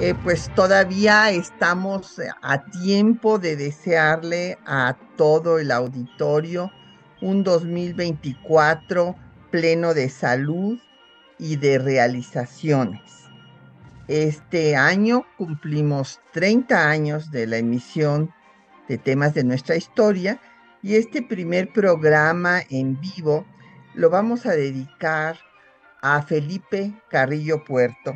Eh, 0.00 0.12
pues 0.24 0.52
todavía 0.56 1.30
estamos 1.30 2.20
a 2.42 2.64
tiempo 2.82 3.38
de 3.38 3.54
desearle 3.54 4.58
a 4.66 4.96
todo 5.16 5.60
el 5.60 5.70
auditorio 5.70 6.72
un 7.22 7.44
2024 7.44 9.14
pleno 9.52 9.94
de 9.94 10.08
salud 10.08 10.80
y 11.38 11.54
de 11.56 11.78
realizaciones. 11.78 13.30
Este 14.08 14.74
año 14.74 15.26
cumplimos 15.38 16.20
30 16.32 16.90
años 16.90 17.30
de 17.30 17.46
la 17.46 17.58
emisión 17.58 18.34
de 18.88 18.98
temas 18.98 19.32
de 19.32 19.44
nuestra 19.44 19.76
historia 19.76 20.40
y 20.82 20.96
este 20.96 21.22
primer 21.22 21.72
programa 21.72 22.62
en 22.68 23.00
vivo 23.00 23.46
lo 23.94 24.10
vamos 24.10 24.44
a 24.44 24.56
dedicar 24.56 25.38
a 26.02 26.20
Felipe 26.22 26.92
Carrillo 27.08 27.62
Puerto 27.62 28.12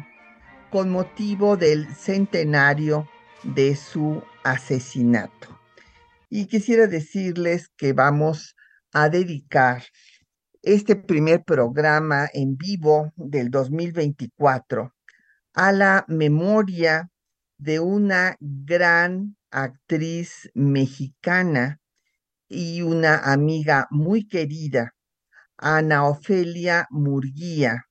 con 0.70 0.91
motivo 0.91 1.56
del 1.56 1.86
centenario 1.94 3.08
de 3.42 3.77
su 3.77 4.22
asesinato. 4.44 5.58
Y 6.28 6.47
quisiera 6.47 6.86
decirles 6.86 7.69
que 7.77 7.92
vamos 7.92 8.55
a 8.92 9.08
dedicar 9.08 9.84
este 10.62 10.97
primer 10.97 11.44
programa 11.44 12.28
en 12.33 12.56
vivo 12.56 13.12
del 13.16 13.50
2024 13.50 14.92
a 15.55 15.72
la 15.72 16.05
memoria 16.08 17.10
de 17.58 17.80
una 17.80 18.36
gran 18.41 19.36
actriz 19.50 20.50
mexicana 20.55 21.80
y 22.48 22.82
una 22.82 23.19
amiga 23.19 23.86
muy 23.91 24.27
querida, 24.27 24.94
Ana 25.56 26.06
Ofelia 26.06 26.86
Murguía, 26.91 27.88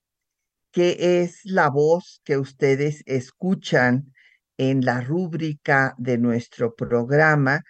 que 0.78 1.24
es 1.24 1.42
la 1.44 1.72
voz 1.72 2.22
que 2.24 2.38
ustedes 2.38 3.02
escuchan 3.08 4.14
en 4.58 4.86
la 4.86 5.02
rúbrica 5.02 5.96
de 5.98 6.20
nuestro 6.20 6.76
programa, 6.76 7.64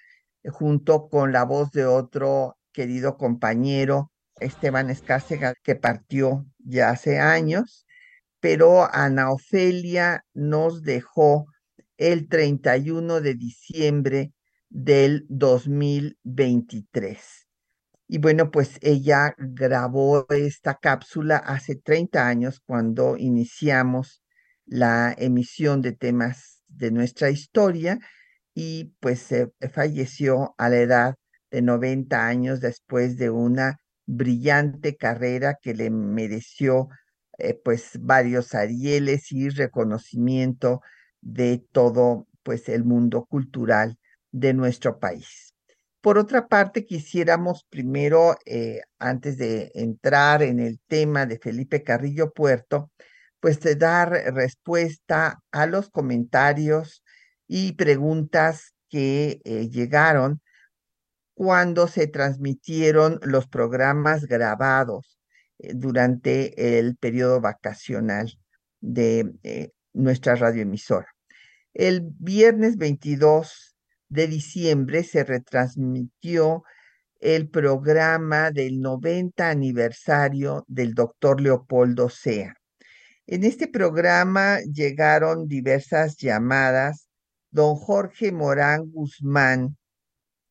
junto 0.44 1.08
con 1.08 1.32
la 1.32 1.46
voz 1.46 1.72
de 1.72 1.86
otro 1.86 2.58
querido 2.74 3.16
compañero, 3.16 4.12
Esteban 4.42 4.90
Escárcega, 4.90 5.54
que 5.64 5.76
partió 5.76 6.46
ya 6.58 6.90
hace 6.90 7.18
años, 7.18 7.88
pero 8.42 8.94
Ana 8.94 9.32
Ofelia 9.32 10.26
nos 10.34 10.84
dejó 10.84 11.46
el 11.96 12.28
31 12.28 13.22
de 13.22 13.36
diciembre 13.36 14.34
del 14.68 15.26
2023. 15.30 17.47
Y 18.08 18.20
bueno, 18.20 18.52
pues 18.52 18.78
ella 18.82 19.36
grabó 19.38 20.26
esta 20.30 20.76
cápsula 20.76 21.38
hace 21.38 21.76
30 21.76 22.28
años 22.28 22.62
cuando 22.66 23.18
iniciamos 23.18 24.24
la 24.66 25.14
emisión 25.18 25.82
de 25.82 25.92
temas 25.94 26.64
de 26.68 26.92
nuestra 26.92 27.30
historia 27.30 28.00
y 28.54 28.94
pues 29.00 29.28
falleció 29.74 30.56
a 30.58 30.70
la 30.70 30.78
edad 30.78 31.16
de 31.52 31.62
90 31.62 32.28
años 32.28 32.62
después 32.62 33.18
de 33.18 33.30
una 33.30 33.78
brillante 34.06 34.96
carrera 34.96 35.58
que 35.62 35.74
le 35.74 35.90
mereció 35.90 36.90
eh, 37.38 37.54
pues 37.64 37.92
varios 38.02 38.56
arieles 38.56 39.32
y 39.32 39.50
reconocimiento 39.50 40.82
de 41.22 41.64
todo 41.72 42.28
pues 42.44 42.70
el 42.70 42.84
mundo 42.86 43.26
cultural 43.26 43.98
de 44.32 44.54
nuestro 44.54 45.00
país. 45.00 45.54
Por 46.02 46.18
otra 46.18 46.48
parte, 46.48 46.86
quisiéramos 46.86 47.66
primero, 47.70 48.38
eh, 48.46 48.82
antes 49.00 49.38
de 49.38 49.72
entrar 49.74 50.44
en 50.44 50.60
el 50.60 50.80
tema 50.88 51.26
de 51.26 51.40
Felipe 51.40 51.84
Carrillo 51.84 52.32
Puerto, 52.32 52.92
pues 53.40 53.60
de 53.62 53.76
dar 53.76 54.10
respuesta 54.34 55.42
a 55.52 55.66
los 55.66 55.90
comentarios 55.90 57.04
y 57.48 57.74
preguntas 57.74 58.74
que 58.90 59.42
eh, 59.44 59.70
llegaron 59.70 60.42
cuando 61.34 61.88
se 61.88 62.08
transmitieron 62.08 63.20
los 63.24 63.48
programas 63.48 64.26
grabados 64.26 65.20
eh, 65.60 65.74
durante 65.76 66.80
el 66.80 66.96
periodo 66.96 67.42
vacacional 67.42 68.38
de 68.82 69.72
nuestra 69.94 70.36
radioemisora. 70.36 71.08
El 71.74 72.02
viernes 72.20 72.78
22 72.78 73.67
de 74.10 74.28
diciembre 74.28 75.04
se 75.04 75.24
retransmitió 75.24 76.64
el 77.20 77.50
programa 77.50 78.52
del 78.52 78.80
90 78.82 79.50
aniversario 79.50 80.64
del 80.68 80.94
doctor 80.94 81.42
Leopoldo 81.42 82.10
Sea. 82.10 82.56
En 83.26 83.44
este 83.44 83.68
programa 83.68 84.60
llegaron 84.62 85.48
diversas 85.48 86.18
llamadas. 86.18 87.10
Don 87.52 87.76
Jorge 87.76 88.32
Morán 88.32 88.92
Guzmán 88.92 89.78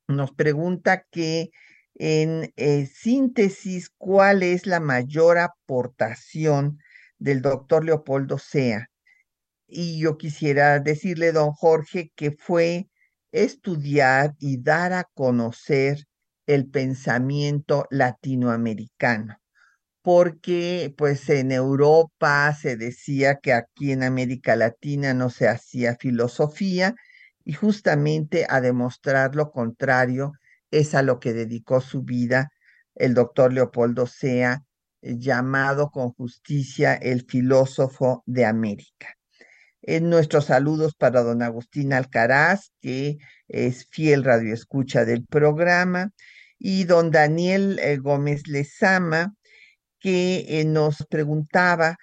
nos 0.09 0.33
pregunta 0.33 1.07
que 1.11 1.51
en 1.95 2.53
eh, 2.57 2.87
síntesis, 2.87 3.91
¿cuál 3.97 4.43
es 4.43 4.67
la 4.67 4.81
mayor 4.81 5.39
aportación 5.39 6.79
del 7.19 7.41
doctor 7.41 7.85
Leopoldo 7.85 8.39
Sea? 8.39 8.89
Y 9.67 9.99
yo 10.01 10.19
quisiera 10.19 10.79
decirle, 10.79 11.33
don 11.33 11.53
Jorge, 11.53 12.13
que 12.15 12.33
fue 12.33 12.89
estudiar 13.45 14.35
y 14.39 14.63
dar 14.63 14.93
a 14.93 15.05
conocer 15.15 16.07
el 16.47 16.69
pensamiento 16.69 17.87
latinoamericano, 17.91 19.37
porque 20.03 20.95
pues 20.97 21.29
en 21.29 21.53
Europa 21.53 22.55
se 22.55 22.77
decía 22.77 23.37
que 23.37 23.53
aquí 23.53 23.93
en 23.93 24.03
América 24.03 24.57
Latina 24.57 25.13
no 25.15 25.31
se 25.31 25.49
hacía 25.49 25.97
filosofía 25.97 26.95
y 27.45 27.53
justamente 27.53 28.47
a 28.49 28.61
demostrar 28.61 29.35
lo 29.35 29.51
contrario 29.51 30.33
es 30.71 30.95
a 30.95 31.03
lo 31.03 31.21
que 31.21 31.33
dedicó 31.33 31.81
su 31.81 32.03
vida 32.03 32.51
el 32.95 33.15
doctor 33.15 33.53
Leopoldo 33.53 34.07
Sea, 34.07 34.63
llamado 35.03 35.91
con 35.91 36.13
justicia 36.13 36.95
el 36.95 37.27
filósofo 37.27 38.23
de 38.27 38.47
América. 38.47 39.16
Nuestros 39.87 40.47
saludos 40.47 40.95
para 40.97 41.23
don 41.23 41.43
Agustín 41.43 41.93
Alcaraz, 41.93 42.73
que 42.81 43.19
es 43.47 43.87
fiel 43.87 44.25
radioescucha 44.25 45.05
del 45.05 45.25
programa, 45.25 46.11
y 46.59 46.85
don 46.85 47.11
Daniel 47.13 47.79
eh, 47.79 47.97
Gómez 47.99 48.49
Lezama, 48.49 49.35
que 50.01 50.61
eh, 50.61 50.65
nos 50.65 51.07
preguntaba 51.09 51.97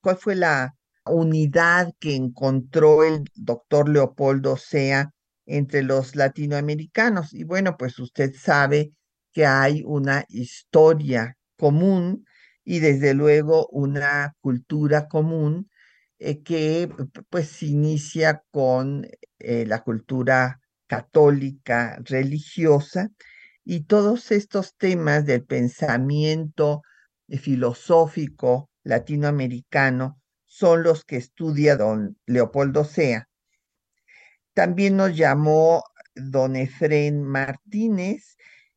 cuál 0.00 0.16
fue 0.16 0.34
la 0.34 0.74
unidad 1.04 1.92
que 1.98 2.14
encontró 2.14 3.04
el 3.04 3.24
doctor 3.34 3.88
Leopoldo 3.88 4.56
Sea 4.56 5.10
entre 5.44 5.82
los 5.82 6.16
latinoamericanos. 6.16 7.34
Y 7.34 7.44
bueno, 7.44 7.76
pues 7.76 7.98
usted 7.98 8.34
sabe 8.34 8.92
que 9.32 9.46
hay 9.46 9.82
una 9.84 10.24
historia 10.28 11.36
común 11.56 12.24
y 12.64 12.80
desde 12.80 13.14
luego 13.14 13.68
una 13.68 14.34
cultura 14.40 15.06
común 15.06 15.70
eh, 16.18 16.42
que 16.42 16.88
pues 17.30 17.62
inicia 17.62 18.42
con 18.50 19.06
eh, 19.38 19.66
la 19.66 19.82
cultura 19.82 20.60
católica 20.86 21.98
religiosa 22.04 23.10
y 23.64 23.84
todos 23.84 24.30
estos 24.30 24.76
temas 24.76 25.26
del 25.26 25.44
pensamiento 25.44 26.82
filosófico 27.28 28.70
latinoamericano 28.84 30.20
son 30.46 30.84
los 30.84 31.04
que 31.04 31.16
estudia 31.16 31.76
don 31.76 32.16
Leopoldo 32.24 32.84
Sea. 32.84 33.28
También 34.54 34.96
nos 34.96 35.14
llamó 35.16 35.82
don 36.14 36.56
Efren 36.56 37.22
Martínez, 37.22 38.36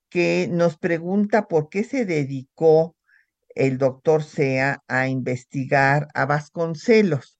que 0.09 0.49
nos 0.51 0.77
pregunta 0.77 1.47
por 1.47 1.69
qué 1.69 1.83
se 1.83 2.05
dedicó 2.05 2.97
el 3.55 3.77
doctor 3.77 4.23
Sea 4.23 4.83
a 4.87 5.07
investigar 5.07 6.07
a 6.13 6.25
Vasconcelos. 6.25 7.37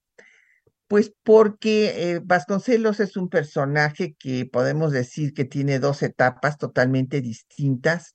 Pues 0.87 1.13
porque 1.23 2.13
eh, 2.13 2.21
Vasconcelos 2.23 2.99
es 2.99 3.15
un 3.15 3.29
personaje 3.29 4.15
que 4.17 4.45
podemos 4.45 4.91
decir 4.91 5.33
que 5.33 5.45
tiene 5.45 5.79
dos 5.79 6.01
etapas 6.03 6.57
totalmente 6.57 7.21
distintas. 7.21 8.13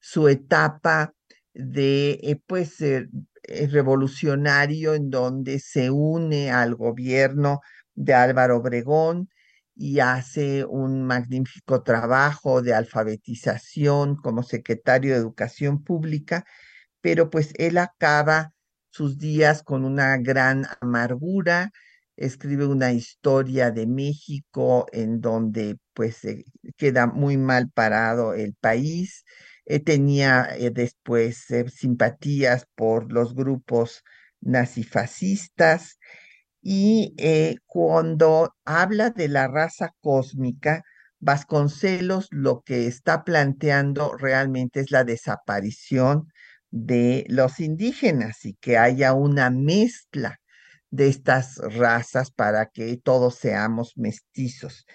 Su 0.00 0.28
etapa 0.28 1.14
de, 1.54 2.20
eh, 2.22 2.40
pues, 2.46 2.76
revolucionario 3.70 4.94
en 4.94 5.10
donde 5.10 5.58
se 5.58 5.90
une 5.90 6.50
al 6.50 6.74
gobierno 6.76 7.60
de 7.94 8.14
Álvaro 8.14 8.58
Obregón 8.58 9.28
y 9.74 10.00
hace 10.00 10.64
un 10.64 11.04
magnífico 11.04 11.82
trabajo 11.82 12.62
de 12.62 12.74
alfabetización 12.74 14.16
como 14.16 14.42
secretario 14.42 15.12
de 15.12 15.18
Educación 15.18 15.82
Pública, 15.82 16.44
pero 17.02 17.30
pues 17.30 17.52
él 17.58 17.78
acaba 17.78 18.52
sus 18.90 19.18
días 19.18 19.62
con 19.62 19.84
una 19.84 20.16
gran 20.18 20.66
amargura, 20.80 21.70
escribe 22.16 22.66
una 22.66 22.92
historia 22.92 23.70
de 23.70 23.86
México 23.86 24.86
en 24.92 25.20
donde 25.20 25.78
pues 25.94 26.20
queda 26.76 27.06
muy 27.06 27.36
mal 27.36 27.70
parado 27.70 28.34
el 28.34 28.54
país. 28.54 29.24
Eh, 29.66 29.80
tenía 29.80 30.48
eh, 30.56 30.70
después 30.70 31.50
eh, 31.50 31.68
simpatías 31.70 32.66
por 32.74 33.12
los 33.12 33.34
grupos 33.34 34.02
nazifascistas 34.40 35.98
y 36.62 37.14
cuando 37.66 38.54
habla 38.64 39.10
de 39.10 39.28
la 39.28 39.48
raza 39.48 39.90
cósmica, 40.00 40.84
Vasconcelos 41.24 42.26
lo 42.32 42.62
que 42.62 42.88
está 42.88 43.22
planteando 43.22 44.16
realmente 44.16 44.80
es 44.80 44.90
la 44.90 45.04
desaparición 45.04 46.26
de 46.72 47.24
los 47.28 47.60
indígenas 47.60 48.44
y 48.44 48.54
que 48.54 48.78
haya 48.78 49.12
una 49.14 49.50
mezcla 49.50 50.40
de 50.90 51.08
estas 51.08 51.58
razas 51.58 52.30
para 52.32 52.66
que 52.66 52.96
todos 52.96 53.36
seamos 53.36 53.92
mestizos. 53.96 54.86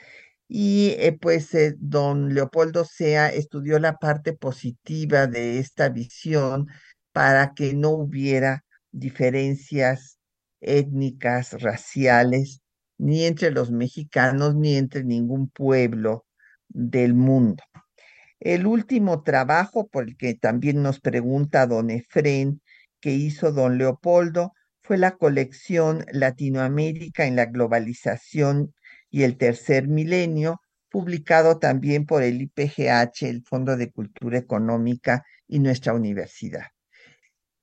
Y 0.50 0.96
eh, 1.00 1.18
pues 1.20 1.54
eh, 1.56 1.76
don 1.80 2.34
Leopoldo 2.34 2.86
Sea 2.86 3.30
estudió 3.30 3.80
la 3.80 3.98
parte 3.98 4.34
positiva 4.34 5.28
de 5.28 5.60
esta 5.60 5.90
visión 5.90 6.68
para 7.14 7.54
que 7.54 7.74
no 7.74 7.92
hubiera 7.92 8.64
diferencias 8.92 10.20
étnicas, 10.62 11.54
raciales, 11.62 12.62
ni 12.98 13.26
entre 13.26 13.52
los 13.52 13.72
mexicanos, 13.72 14.56
ni 14.56 14.78
entre 14.78 15.04
ningún 15.04 15.50
pueblo 15.50 16.26
del 16.70 17.14
mundo. 17.14 17.64
El 18.40 18.68
último 18.68 19.24
trabajo 19.24 19.88
por 19.88 20.04
el 20.04 20.16
que 20.16 20.36
también 20.36 20.84
nos 20.84 21.00
pregunta 21.00 21.66
don 21.66 21.90
Efrén, 21.90 22.62
que 23.02 23.12
hizo 23.12 23.52
don 23.52 23.78
Leopoldo, 23.78 24.54
fue 24.84 24.98
la 24.98 25.18
colección 25.18 26.06
Latinoamérica 26.12 27.26
en 27.26 27.36
la 27.36 27.46
globalización 27.46 28.74
y 29.10 29.24
el 29.24 29.38
tercer 29.38 29.88
milenio, 29.88 30.62
publicado 30.90 31.58
también 31.60 32.06
por 32.06 32.24
el 32.24 32.42
IPGH, 32.42 33.24
el 33.24 33.44
Fondo 33.44 33.76
de 33.76 33.92
Cultura 33.92 34.38
Económica 34.38 35.24
y 35.48 35.60
nuestra 35.60 35.94
universidad. 35.94 36.68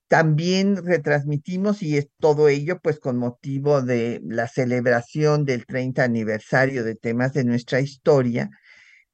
También 0.09 0.85
retransmitimos, 0.85 1.83
y 1.83 1.97
es 1.97 2.09
todo 2.21 2.49
ello, 2.49 2.79
pues 2.81 2.99
con 3.01 3.17
motivo 3.17 3.81
de 3.83 4.21
la 4.25 4.49
celebración 4.49 5.45
del 5.45 5.67
30 5.67 6.05
aniversario 6.05 6.85
de 6.85 6.95
temas 6.95 7.33
de 7.33 7.45
nuestra 7.45 7.81
historia, 7.81 8.51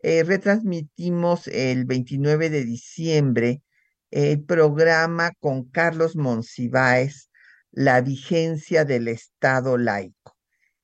eh, 0.03 0.25
retransmitimos 0.25 1.47
el 1.49 1.85
29 1.85 2.51
de 2.51 2.65
diciembre 2.65 3.63
el 4.11 4.43
programa 4.45 5.31
con 5.39 5.71
Carlos 5.71 6.17
Monsiváis, 6.17 7.31
La 7.71 8.01
vigencia 8.01 8.85
del 8.85 9.09
Estado 9.09 9.79
laico. 9.79 10.37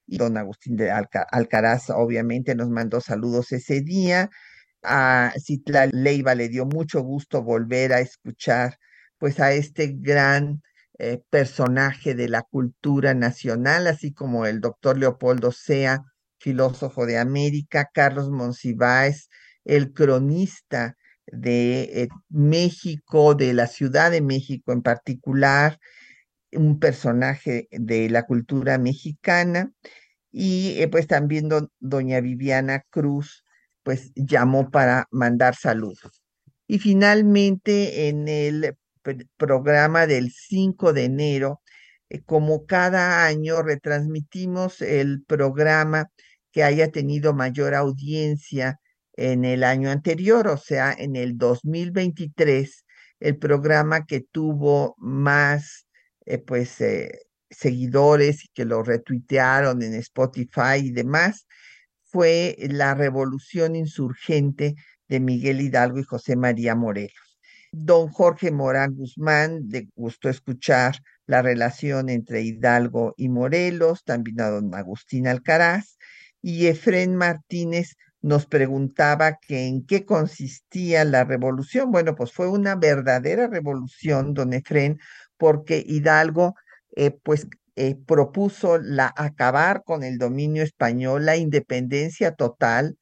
Y 0.06 0.18
don 0.18 0.36
Agustín 0.36 0.76
de 0.76 0.90
Alcaraz 0.92 1.90
obviamente 1.90 2.54
nos 2.54 2.70
mandó 2.70 3.00
saludos 3.00 3.52
ese 3.52 3.80
día. 3.80 4.30
A 4.82 5.32
Citla 5.40 5.86
Leiva 5.86 6.34
le 6.36 6.48
dio 6.48 6.66
mucho 6.66 7.00
gusto 7.02 7.42
volver 7.42 7.92
a 7.92 8.00
escuchar 8.00 8.78
pues 9.18 9.40
a 9.40 9.52
este 9.52 9.96
gran 9.98 10.62
eh, 10.98 11.20
personaje 11.30 12.14
de 12.14 12.28
la 12.28 12.42
cultura 12.42 13.14
nacional, 13.14 13.88
así 13.88 14.12
como 14.12 14.46
el 14.46 14.60
doctor 14.60 14.98
Leopoldo 14.98 15.50
Sea, 15.50 16.04
filósofo 16.38 17.06
de 17.06 17.18
América, 17.18 17.90
Carlos 17.92 18.30
Monsiváis, 18.30 19.28
el 19.64 19.92
cronista 19.92 20.96
de 21.26 21.82
eh, 22.02 22.08
México, 22.28 23.34
de 23.34 23.52
la 23.54 23.66
Ciudad 23.66 24.10
de 24.10 24.20
México 24.20 24.72
en 24.72 24.82
particular, 24.82 25.78
un 26.52 26.78
personaje 26.78 27.68
de 27.70 28.08
la 28.10 28.24
cultura 28.24 28.78
mexicana, 28.78 29.72
y 30.30 30.80
eh, 30.80 30.88
pues 30.88 31.06
también 31.06 31.48
doña 31.80 32.20
Viviana 32.20 32.84
Cruz, 32.90 33.44
pues 33.82 34.12
llamó 34.14 34.70
para 34.70 35.06
mandar 35.10 35.54
saludos. 35.56 36.22
Y 36.66 36.78
finalmente 36.78 38.08
en 38.08 38.28
el 38.28 38.76
programa 39.36 40.06
del 40.06 40.32
5 40.32 40.92
de 40.92 41.04
enero, 41.04 41.60
como 42.26 42.66
cada 42.66 43.24
año 43.26 43.62
retransmitimos 43.62 44.80
el 44.82 45.22
programa 45.24 46.08
que 46.52 46.62
haya 46.64 46.90
tenido 46.90 47.34
mayor 47.34 47.74
audiencia 47.74 48.78
en 49.14 49.44
el 49.44 49.64
año 49.64 49.90
anterior, 49.90 50.48
o 50.48 50.56
sea, 50.56 50.92
en 50.92 51.16
el 51.16 51.38
2023, 51.38 52.84
el 53.20 53.38
programa 53.38 54.06
que 54.06 54.20
tuvo 54.20 54.94
más, 54.98 55.86
eh, 56.26 56.38
pues, 56.38 56.80
eh, 56.80 57.20
seguidores 57.50 58.44
y 58.44 58.48
que 58.54 58.64
lo 58.64 58.82
retuitearon 58.82 59.82
en 59.82 59.94
Spotify 59.94 60.78
y 60.82 60.92
demás, 60.92 61.46
fue 62.04 62.56
La 62.70 62.94
Revolución 62.94 63.76
Insurgente 63.76 64.74
de 65.08 65.20
Miguel 65.20 65.60
Hidalgo 65.60 65.98
y 66.00 66.04
José 66.04 66.36
María 66.36 66.74
Morelos. 66.74 67.25
Don 67.72 68.08
Jorge 68.08 68.50
Morán 68.50 68.94
Guzmán, 68.94 69.68
de 69.68 69.88
gusto 69.94 70.28
escuchar 70.28 70.96
la 71.26 71.42
relación 71.42 72.08
entre 72.08 72.42
Hidalgo 72.42 73.14
y 73.16 73.28
Morelos, 73.28 74.04
también 74.04 74.40
a 74.40 74.48
don 74.50 74.74
Agustín 74.74 75.26
Alcaraz, 75.26 75.98
y 76.42 76.66
Efrén 76.66 77.16
Martínez 77.16 77.96
nos 78.22 78.46
preguntaba 78.46 79.38
que 79.38 79.66
en 79.66 79.86
qué 79.86 80.04
consistía 80.04 81.04
la 81.04 81.24
revolución. 81.24 81.92
Bueno, 81.92 82.14
pues 82.14 82.32
fue 82.32 82.48
una 82.48 82.74
verdadera 82.74 83.46
revolución, 83.46 84.34
don 84.34 84.52
Efrén, 84.52 84.98
porque 85.36 85.82
Hidalgo, 85.86 86.54
eh, 86.96 87.10
pues, 87.10 87.46
eh, 87.76 87.94
propuso 87.94 88.78
la, 88.78 89.12
acabar 89.16 89.82
con 89.84 90.02
el 90.02 90.18
dominio 90.18 90.62
español, 90.62 91.26
la 91.26 91.36
independencia 91.36 92.34
total, 92.34 92.96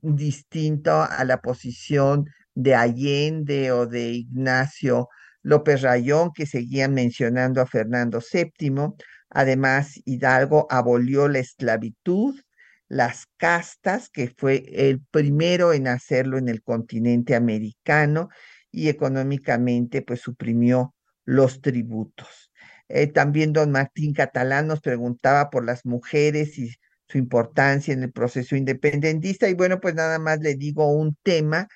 distinto 0.00 1.02
a 1.02 1.24
la 1.24 1.40
posición 1.40 2.26
de 2.54 2.74
Allende 2.74 3.72
o 3.72 3.86
de 3.86 4.10
Ignacio 4.10 5.08
López 5.42 5.82
Rayón, 5.82 6.32
que 6.34 6.46
seguían 6.46 6.94
mencionando 6.94 7.60
a 7.60 7.66
Fernando 7.66 8.20
VII. 8.20 8.94
Además, 9.30 10.00
Hidalgo 10.04 10.66
abolió 10.70 11.28
la 11.28 11.40
esclavitud, 11.40 12.40
las 12.88 13.26
castas, 13.36 14.08
que 14.10 14.32
fue 14.36 14.64
el 14.72 15.00
primero 15.10 15.72
en 15.72 15.88
hacerlo 15.88 16.38
en 16.38 16.48
el 16.48 16.62
continente 16.62 17.34
americano 17.34 18.28
y 18.70 18.88
económicamente 18.88 20.02
pues 20.02 20.20
suprimió 20.20 20.94
los 21.24 21.60
tributos. 21.60 22.50
Eh, 22.88 23.06
también 23.06 23.52
don 23.52 23.70
Martín 23.70 24.12
Catalán 24.12 24.66
nos 24.66 24.80
preguntaba 24.80 25.50
por 25.50 25.64
las 25.64 25.84
mujeres 25.86 26.58
y 26.58 26.70
su 27.08 27.18
importancia 27.18 27.94
en 27.94 28.02
el 28.02 28.12
proceso 28.12 28.56
independentista 28.56 29.48
y 29.48 29.54
bueno, 29.54 29.80
pues 29.80 29.94
nada 29.94 30.18
más 30.18 30.40
le 30.40 30.54
digo 30.54 30.86
un 30.86 31.16
tema, 31.22 31.68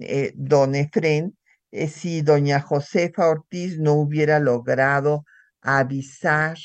eh, 0.00 0.32
don 0.36 0.74
Efren, 0.74 1.36
eh, 1.70 1.88
si 1.88 2.22
doña 2.22 2.60
Josefa 2.60 3.28
Ortiz 3.28 3.78
no 3.78 3.94
hubiera 3.94 4.38
logrado 4.40 5.24
avisar 5.60 6.56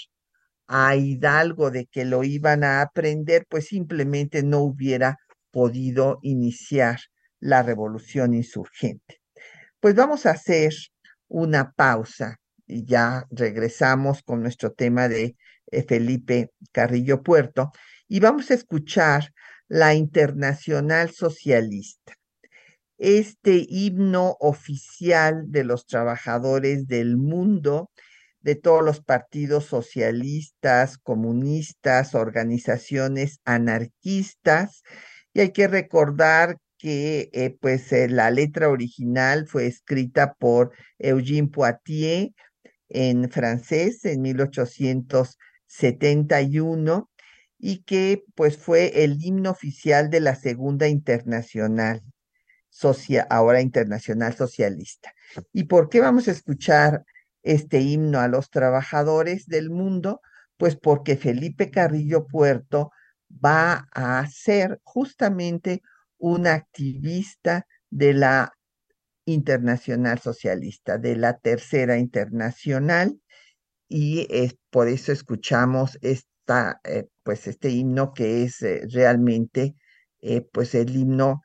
a 0.67 0.95
Hidalgo 0.95 1.71
de 1.71 1.87
que 1.87 2.05
lo 2.05 2.23
iban 2.23 2.63
a 2.63 2.81
aprender, 2.81 3.45
pues 3.49 3.67
simplemente 3.67 4.43
no 4.43 4.59
hubiera 4.59 5.17
podido 5.51 6.19
iniciar 6.21 6.99
la 7.39 7.63
revolución 7.63 8.33
insurgente. 8.33 9.21
Pues 9.79 9.95
vamos 9.95 10.25
a 10.25 10.31
hacer 10.31 10.73
una 11.27 11.71
pausa 11.71 12.37
y 12.67 12.85
ya 12.85 13.25
regresamos 13.31 14.21
con 14.21 14.41
nuestro 14.43 14.71
tema 14.71 15.07
de 15.07 15.35
eh, 15.71 15.83
Felipe 15.87 16.51
Carrillo 16.71 17.23
Puerto 17.23 17.71
y 18.07 18.19
vamos 18.19 18.51
a 18.51 18.55
escuchar 18.55 19.31
la 19.67 19.93
Internacional 19.93 21.11
Socialista, 21.11 22.13
este 22.99 23.65
himno 23.67 24.37
oficial 24.39 25.51
de 25.51 25.63
los 25.63 25.87
trabajadores 25.87 26.87
del 26.87 27.17
mundo 27.17 27.89
de 28.41 28.55
todos 28.55 28.83
los 28.83 29.01
partidos 29.01 29.65
socialistas, 29.65 30.97
comunistas, 30.97 32.15
organizaciones 32.15 33.39
anarquistas. 33.45 34.83
Y 35.33 35.41
hay 35.41 35.51
que 35.51 35.67
recordar 35.67 36.57
que 36.77 37.29
eh, 37.33 37.57
pues 37.59 37.91
eh, 37.91 38.07
la 38.09 38.31
letra 38.31 38.69
original 38.69 39.47
fue 39.47 39.67
escrita 39.67 40.33
por 40.33 40.71
Eugene 40.97 41.49
Poitier 41.49 42.29
en 42.87 43.29
francés 43.29 44.05
en 44.05 44.21
1871 44.21 47.09
y 47.59 47.83
que 47.83 48.23
pues 48.35 48.57
fue 48.57 49.03
el 49.03 49.23
himno 49.23 49.51
oficial 49.51 50.09
de 50.09 50.21
la 50.21 50.35
Segunda 50.35 50.87
Internacional, 50.87 52.01
ahora 53.29 53.61
Internacional 53.61 54.35
Socialista. 54.35 55.13
¿Y 55.53 55.65
por 55.65 55.89
qué 55.89 55.99
vamos 55.99 56.27
a 56.27 56.31
escuchar 56.31 57.03
este 57.43 57.81
himno 57.81 58.19
a 58.19 58.27
los 58.27 58.49
trabajadores 58.49 59.47
del 59.47 59.69
mundo, 59.69 60.21
pues 60.57 60.75
porque 60.75 61.15
Felipe 61.15 61.71
Carrillo 61.71 62.27
Puerto 62.27 62.91
va 63.43 63.87
a 63.91 64.25
ser 64.27 64.79
justamente 64.83 65.81
un 66.17 66.47
activista 66.47 67.65
de 67.89 68.13
la 68.13 68.53
Internacional 69.25 70.19
Socialista, 70.19 70.97
de 70.97 71.15
la 71.15 71.37
Tercera 71.37 71.97
Internacional, 71.97 73.21
y 73.87 74.27
es, 74.29 74.55
por 74.69 74.87
eso 74.87 75.11
escuchamos 75.11 75.97
esta, 76.01 76.79
eh, 76.83 77.07
pues 77.23 77.47
este 77.47 77.69
himno 77.69 78.13
que 78.13 78.43
es 78.43 78.61
eh, 78.61 78.81
realmente 78.91 79.75
eh, 80.21 80.41
pues 80.41 80.75
el 80.75 80.95
himno 80.95 81.41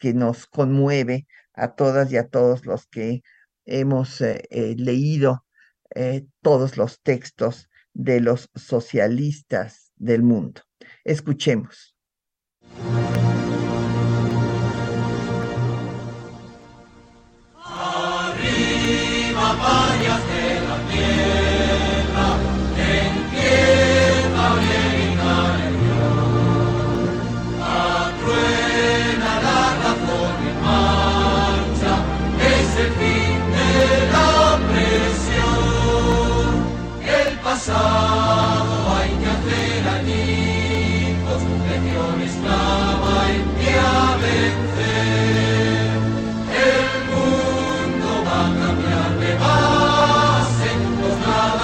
que 0.00 0.12
nos 0.12 0.46
conmueve 0.46 1.28
a 1.54 1.76
todas 1.76 2.10
y 2.10 2.16
a 2.16 2.26
todos 2.26 2.66
los 2.66 2.88
que 2.88 3.22
hemos 3.64 4.20
leído 4.50 5.44
todos 6.42 6.76
los 6.76 7.00
textos 7.02 7.68
de 7.92 8.20
los 8.20 8.48
socialistas 8.54 9.92
del 9.96 10.22
mundo. 10.22 10.62
Escuchemos. 11.04 11.94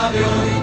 Hallelujah. 0.07 0.56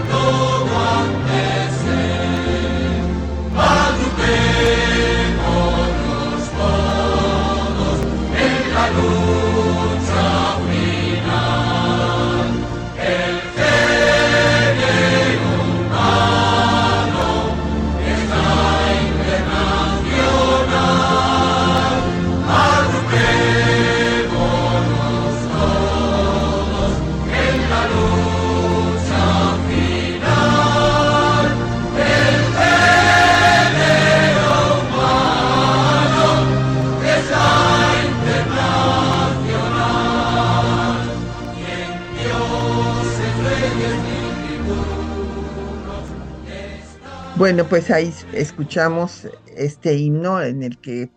Bueno, 47.43 47.67
pues 47.67 47.91
ahí 47.91 48.13
escuchamos 48.31 49.27
este 49.53 49.95
himno 49.95 50.41
en 50.41 50.63
el 50.63 50.77
que 50.77 51.09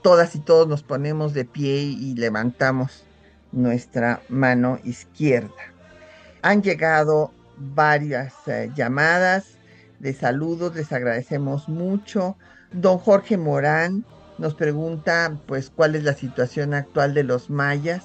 todas 0.00 0.36
y 0.36 0.38
todos 0.38 0.68
nos 0.68 0.84
ponemos 0.84 1.34
de 1.34 1.44
pie 1.44 1.80
y 1.80 2.14
levantamos 2.14 3.02
nuestra 3.50 4.22
mano 4.28 4.78
izquierda. 4.84 5.50
Han 6.42 6.62
llegado 6.62 7.32
varias 7.56 8.32
eh, 8.46 8.70
llamadas 8.76 9.58
de 9.98 10.14
saludos, 10.14 10.76
les 10.76 10.92
agradecemos 10.92 11.68
mucho. 11.68 12.36
Don 12.70 12.98
Jorge 12.98 13.36
Morán 13.36 14.04
nos 14.38 14.54
pregunta, 14.54 15.36
pues, 15.46 15.68
cuál 15.68 15.96
es 15.96 16.04
la 16.04 16.14
situación 16.14 16.74
actual 16.74 17.12
de 17.12 17.24
los 17.24 17.50
mayas. 17.50 18.04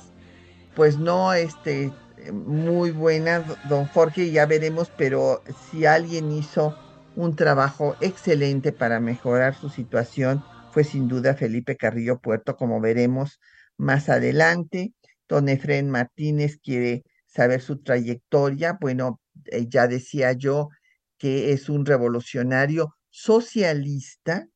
Pues 0.76 0.98
no, 0.98 1.32
este, 1.32 1.94
muy 2.34 2.90
buena, 2.90 3.44
don 3.70 3.86
Jorge, 3.86 4.32
ya 4.32 4.48
veremos, 4.48 4.92
pero 4.98 5.44
si 5.70 5.86
alguien 5.86 6.32
hizo 6.32 6.76
un 7.16 7.36
trabajo 7.36 7.96
excelente 8.02 8.72
para 8.72 9.00
mejorar 9.00 9.56
su 9.56 9.70
situación 9.70 10.44
fue 10.72 10.84
sin 10.84 11.08
duda 11.08 11.36
Felipe 11.36 11.78
Carrillo 11.78 12.20
Puerto, 12.20 12.58
como 12.58 12.82
veremos 12.82 13.40
más 13.78 14.10
adelante. 14.10 14.94
Don 15.28 15.48
Efren 15.48 15.90
Martínez 15.90 16.58
quiere 16.62 17.04
saber 17.26 17.62
su 17.62 17.82
trayectoria. 17.82 18.78
Bueno, 18.80 19.22
eh, 19.46 19.68
ya 19.70 19.88
decía 19.88 20.34
yo 20.34 20.70
que 21.18 21.54
es 21.54 21.70
un 21.70 21.86
revolucionario 21.86 22.96
socialista, 23.10 24.48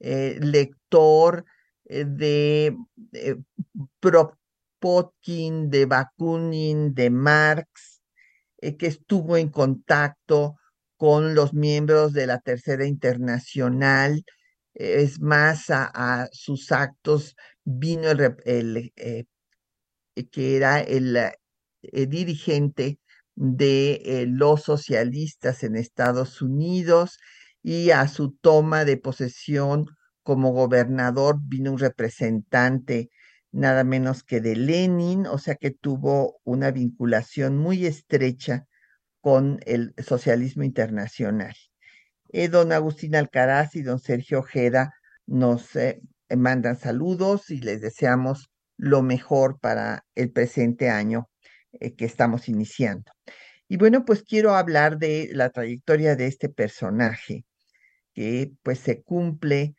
eh, 0.00 0.38
lector 0.40 1.46
eh, 1.86 2.04
de 2.06 2.76
Propotkin, 4.00 5.70
de 5.70 5.86
Bakunin, 5.86 6.94
de 6.94 7.08
Marx, 7.08 8.02
que 8.60 8.86
estuvo 8.86 9.36
en 9.36 9.48
contacto 9.48 10.56
con 11.04 11.34
los 11.34 11.52
miembros 11.52 12.14
de 12.14 12.26
la 12.26 12.40
Tercera 12.40 12.86
Internacional. 12.86 14.24
Es 14.72 15.20
más, 15.20 15.66
a, 15.68 16.30
sus 16.32 16.72
actos 16.72 17.36
vino 17.62 18.08
el, 18.08 18.90
eh, 18.96 19.24
que 20.32 20.56
era 20.56 20.80
el, 20.80 21.14
eh, 21.16 22.06
dirigente 22.06 23.00
de 23.34 24.00
eh, 24.02 24.26
los 24.26 24.62
socialistas 24.62 25.62
en 25.62 25.76
Estados 25.76 26.40
Unidos 26.40 27.18
y 27.62 27.90
a 27.90 28.08
su 28.08 28.32
toma 28.40 28.86
de 28.86 28.96
posesión 28.96 29.84
como 30.22 30.52
gobernador 30.52 31.36
vino 31.38 31.72
un 31.72 31.78
representante 31.78 33.10
nada 33.52 33.84
menos 33.84 34.22
que 34.24 34.40
de 34.40 34.56
Lenin, 34.56 35.26
o 35.26 35.36
sea 35.36 35.56
que 35.56 35.70
tuvo 35.70 36.40
una 36.44 36.70
vinculación 36.70 37.58
muy 37.58 37.84
estrecha 37.84 38.66
con 39.24 39.58
el 39.64 39.94
socialismo 40.06 40.64
internacional. 40.64 41.56
Eh, 42.28 42.48
don 42.48 42.72
Agustín 42.72 43.16
Alcaraz 43.16 43.74
y 43.74 43.80
don 43.80 43.98
Sergio 43.98 44.40
Ojeda 44.40 44.92
nos 45.26 45.74
eh, 45.76 46.02
mandan 46.36 46.78
saludos 46.78 47.48
y 47.48 47.62
les 47.62 47.80
deseamos 47.80 48.50
lo 48.76 49.00
mejor 49.00 49.58
para 49.60 50.04
el 50.14 50.30
presente 50.30 50.90
año 50.90 51.30
eh, 51.72 51.94
que 51.94 52.04
estamos 52.04 52.50
iniciando. 52.50 53.10
Y 53.66 53.78
bueno, 53.78 54.04
pues 54.04 54.22
quiero 54.24 54.56
hablar 54.56 54.98
de 54.98 55.30
la 55.32 55.48
trayectoria 55.48 56.16
de 56.16 56.26
este 56.26 56.50
personaje, 56.50 57.46
que 58.12 58.52
pues 58.62 58.78
se 58.80 59.02
cumple 59.04 59.74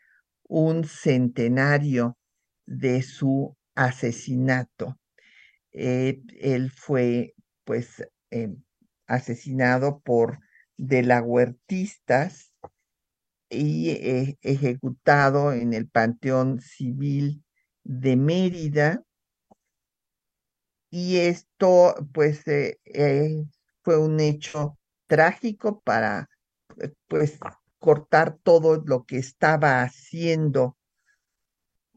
un 0.47 0.85
centenario 0.85 2.17
de 2.65 3.03
su 3.03 3.55
asesinato. 3.75 4.97
él 5.71 6.71
fue 6.71 7.35
pues 7.63 8.01
asesinado 9.07 9.99
por 9.99 10.39
de 10.77 11.03
la 11.03 11.21
Huertistas 11.21 12.51
y 13.49 13.91
eh, 13.91 14.37
ejecutado 14.41 15.53
en 15.53 15.73
el 15.73 15.87
Panteón 15.87 16.59
Civil 16.59 17.43
de 17.83 18.15
Mérida. 18.15 19.03
Y 20.89 21.17
esto, 21.17 21.95
pues, 22.13 22.47
eh, 22.47 22.79
eh, 22.85 23.45
fue 23.83 23.97
un 23.97 24.19
hecho 24.19 24.77
trágico 25.07 25.81
para, 25.81 26.29
pues, 27.07 27.37
cortar 27.79 28.37
todo 28.41 28.81
lo 28.85 29.05
que 29.05 29.17
estaba 29.17 29.81
haciendo 29.81 30.77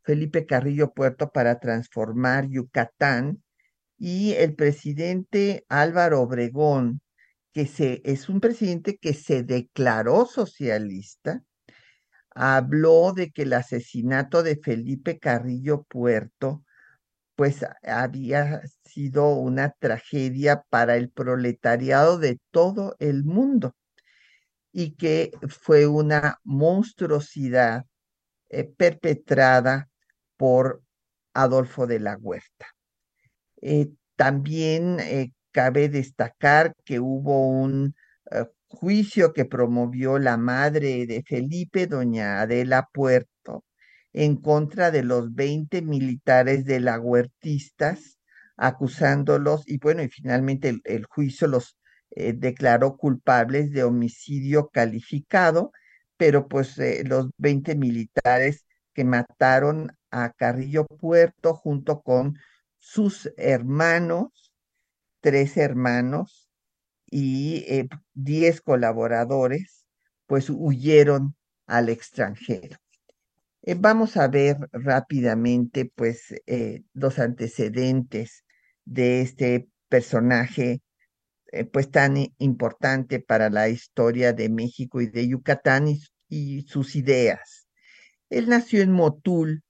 Felipe 0.03 0.47
Carrillo 0.47 0.93
Puerto 0.93 1.31
para 1.31 1.61
transformar 1.61 2.49
Yucatán 2.49 3.43
y 3.99 4.33
el 4.35 4.55
presidente 4.55 5.65
Álvaro 5.69 6.23
Obregón, 6.23 7.01
que 7.53 7.67
se, 7.67 8.01
es 8.05 8.29
un 8.29 8.41
presidente 8.41 8.97
que 8.99 9.13
se 9.15 9.43
declaró 9.43 10.27
socialista, 10.27 11.43
habló 12.31 13.13
de 13.13 13.31
que 13.33 13.43
el 13.43 13.53
asesinato 13.53 14.43
de 14.45 14.57
Felipe 14.57 15.19
Carrillo 15.19 15.83
Puerto 15.83 16.65
pues 17.35 17.65
había 17.85 18.63
sido 18.85 19.31
una 19.31 19.71
tragedia 19.71 20.65
para 20.71 20.97
el 20.97 21.11
proletariado 21.11 22.19
de 22.19 22.41
todo 22.51 22.97
el 22.99 23.25
mundo 23.25 23.77
y 24.73 24.97
que 24.97 25.31
fue 25.49 25.87
una 25.87 26.39
monstruosidad 26.45 27.87
eh, 28.49 28.65
perpetrada 28.65 29.89
por 30.37 30.83
Adolfo 31.33 31.87
de 31.87 32.01
la 32.01 32.17
Huerta. 32.17 32.67
Eh, 33.63 33.91
también 34.17 35.01
eh, 35.01 35.33
cabe 35.53 35.89
destacar 35.89 36.75
que 36.85 37.01
hubo 37.01 37.47
un 37.49 37.95
eh, 38.31 38.45
juicio 38.69 39.33
que 39.33 39.45
promovió 39.45 40.19
la 40.19 40.37
madre 40.37 41.07
de 41.07 41.23
Felipe, 41.27 41.87
doña 41.87 42.41
Adela 42.43 42.89
Puerto, 42.93 43.65
en 44.13 44.37
contra 44.37 44.91
de 44.91 45.03
los 45.05 45.35
20 45.35 45.83
militares 45.83 46.65
de 46.65 46.81
la 46.81 46.99
Huertistas, 47.01 48.19
acusándolos, 48.57 49.63
y 49.67 49.79
bueno, 49.79 50.03
y 50.03 50.09
finalmente 50.09 50.81
el, 50.85 51.05
juicio 51.07 51.47
los 51.49 51.77
declaró 52.11 52.97
culpables 52.97 53.71
de 53.71 53.85
homicidio 53.85 54.69
calificado, 54.69 55.73
pero 56.17 56.49
pues 56.49 56.77
los 57.05 57.31
20 57.37 57.77
militares 57.77 58.65
que 58.95 59.05
mataron 59.05 59.93
a 60.11 60.33
Carrillo 60.33 60.87
Puerto 60.87 61.55
junto 61.55 62.01
con 62.03 62.37
sus 62.79 63.31
hermanos, 63.37 64.53
tres 65.21 65.57
hermanos 65.57 66.49
y 67.07 67.65
eh, 67.69 67.89
diez 68.15 68.61
colaboradores, 68.61 69.87
pues 70.27 70.51
huyeron 70.51 71.37
al 71.67 71.89
extranjero. 71.89 72.79
Eh, 73.63 73.75
vamos 73.79 74.17
a 74.17 74.29
ver 74.29 74.57
rápidamente, 74.73 75.91
pues, 75.95 76.35
eh, 76.47 76.83
los 76.95 77.19
antecedentes 77.19 78.45
de 78.85 79.21
este 79.21 79.69
personaje, 79.89 80.83
pues, 81.73 81.91
tan 81.91 82.17
importante 82.39 83.21
para 83.21 83.51
la 83.51 83.69
historia 83.69 84.33
de 84.33 84.49
México 84.51 85.01
y 85.01 85.07
de 85.07 85.29
Yucatán 85.29 85.89
y 86.29 86.63
sus 86.63 86.95
ideas. 86.95 87.69
Él 88.31 88.49
nació 88.49 88.83
en 88.83 88.93
Motul, 88.93 89.63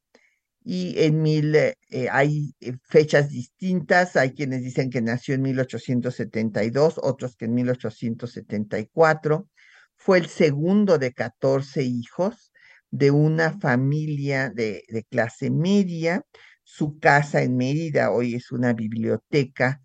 y 0.71 1.03
en 1.03 1.23
mil, 1.23 1.55
eh, 1.55 1.79
eh, 1.89 2.09
hay 2.13 2.55
eh, 2.61 2.75
fechas 2.83 3.31
distintas, 3.31 4.17
hay 4.17 4.35
quienes 4.35 4.63
dicen 4.63 4.91
que 4.91 5.01
nació 5.01 5.35
en 5.35 5.41
1872, 5.41 7.01
otros 7.03 7.37
que 7.37 7.47
en 7.47 7.55
1874, 7.55 9.49
fue 9.97 10.19
el 10.19 10.27
segundo 10.27 10.99
de 10.99 11.15
14 11.15 11.85
hijos 11.85 12.53
de 12.91 13.11
una 13.11 13.59
familia 13.59 14.51
de, 14.51 14.85
clase 15.09 15.51
media, 15.51 16.23
su 16.65 16.99
casa 16.99 17.43
en 17.43 17.57
Mérida 17.57 18.11
hoy 18.11 18.35
es 18.35 18.53
una 18.53 18.75
biblioteca 18.75 19.81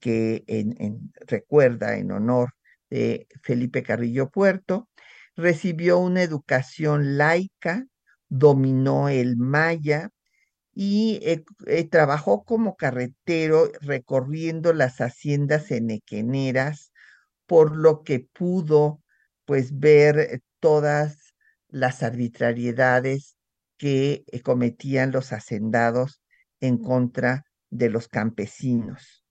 que 0.00 0.42
en, 0.48 1.12
recuerda 1.28 1.96
en 1.96 2.10
honor 2.10 2.54
de 2.90 3.28
Felipe 3.44 3.84
Carrillo 3.84 4.30
Puerto, 4.30 4.88
recibió 5.36 5.98
una 5.98 6.22
educación 6.24 7.16
laica, 7.16 7.86
dominó 8.28 9.08
el 9.08 9.36
maya 9.36 10.10
y 10.74 11.18
eh, 11.22 11.44
eh, 11.66 11.88
trabajó 11.88 12.44
como 12.44 12.76
carretero 12.76 13.72
recorriendo 13.80 14.72
las 14.72 15.00
haciendas 15.00 15.70
enequeneras, 15.72 16.92
por 17.46 17.76
lo 17.76 18.04
que 18.04 18.20
pudo 18.20 19.02
pues 19.44 19.78
ver 19.78 20.18
eh, 20.18 20.40
todas 20.60 21.34
las 21.68 22.02
arbitrariedades 22.02 23.36
que 23.76 24.24
cometían 24.44 25.10
los 25.10 25.32
hacendados 25.32 26.20
en 26.60 26.78
contra 26.78 27.44
de 27.70 27.90
los 27.90 28.08
campesinos. 28.08 29.24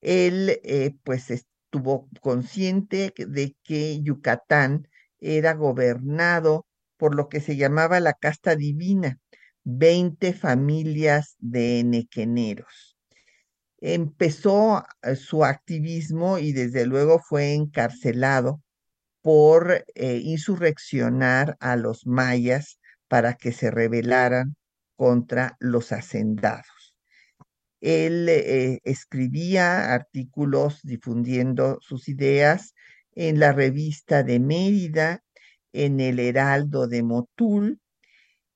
Él 0.00 0.60
pues 1.04 1.30
estuvo 1.30 2.08
consciente 2.20 3.12
de 3.16 3.54
que 3.62 4.00
Yucatán 4.02 4.88
era 5.18 5.54
gobernado 5.54 6.66
por 7.00 7.14
lo 7.14 7.30
que 7.30 7.40
se 7.40 7.56
llamaba 7.56 7.98
la 7.98 8.12
casta 8.12 8.56
divina, 8.56 9.18
20 9.64 10.34
familias 10.34 11.34
de 11.38 11.82
nequeneros. 11.82 12.98
Empezó 13.78 14.84
eh, 15.00 15.16
su 15.16 15.46
activismo 15.46 16.36
y 16.36 16.52
desde 16.52 16.84
luego 16.84 17.18
fue 17.18 17.54
encarcelado 17.54 18.60
por 19.22 19.86
eh, 19.94 20.20
insurreccionar 20.22 21.56
a 21.58 21.76
los 21.76 22.06
mayas 22.06 22.78
para 23.08 23.34
que 23.34 23.52
se 23.52 23.70
rebelaran 23.70 24.56
contra 24.94 25.56
los 25.58 25.92
hacendados. 25.92 26.94
Él 27.80 28.28
eh, 28.28 28.80
escribía 28.84 29.94
artículos 29.94 30.80
difundiendo 30.82 31.78
sus 31.80 32.10
ideas 32.10 32.74
en 33.14 33.40
la 33.40 33.52
revista 33.52 34.22
de 34.22 34.38
Mérida 34.38 35.22
en 35.72 36.00
el 36.00 36.18
Heraldo 36.18 36.86
de 36.86 37.02
Motul 37.02 37.80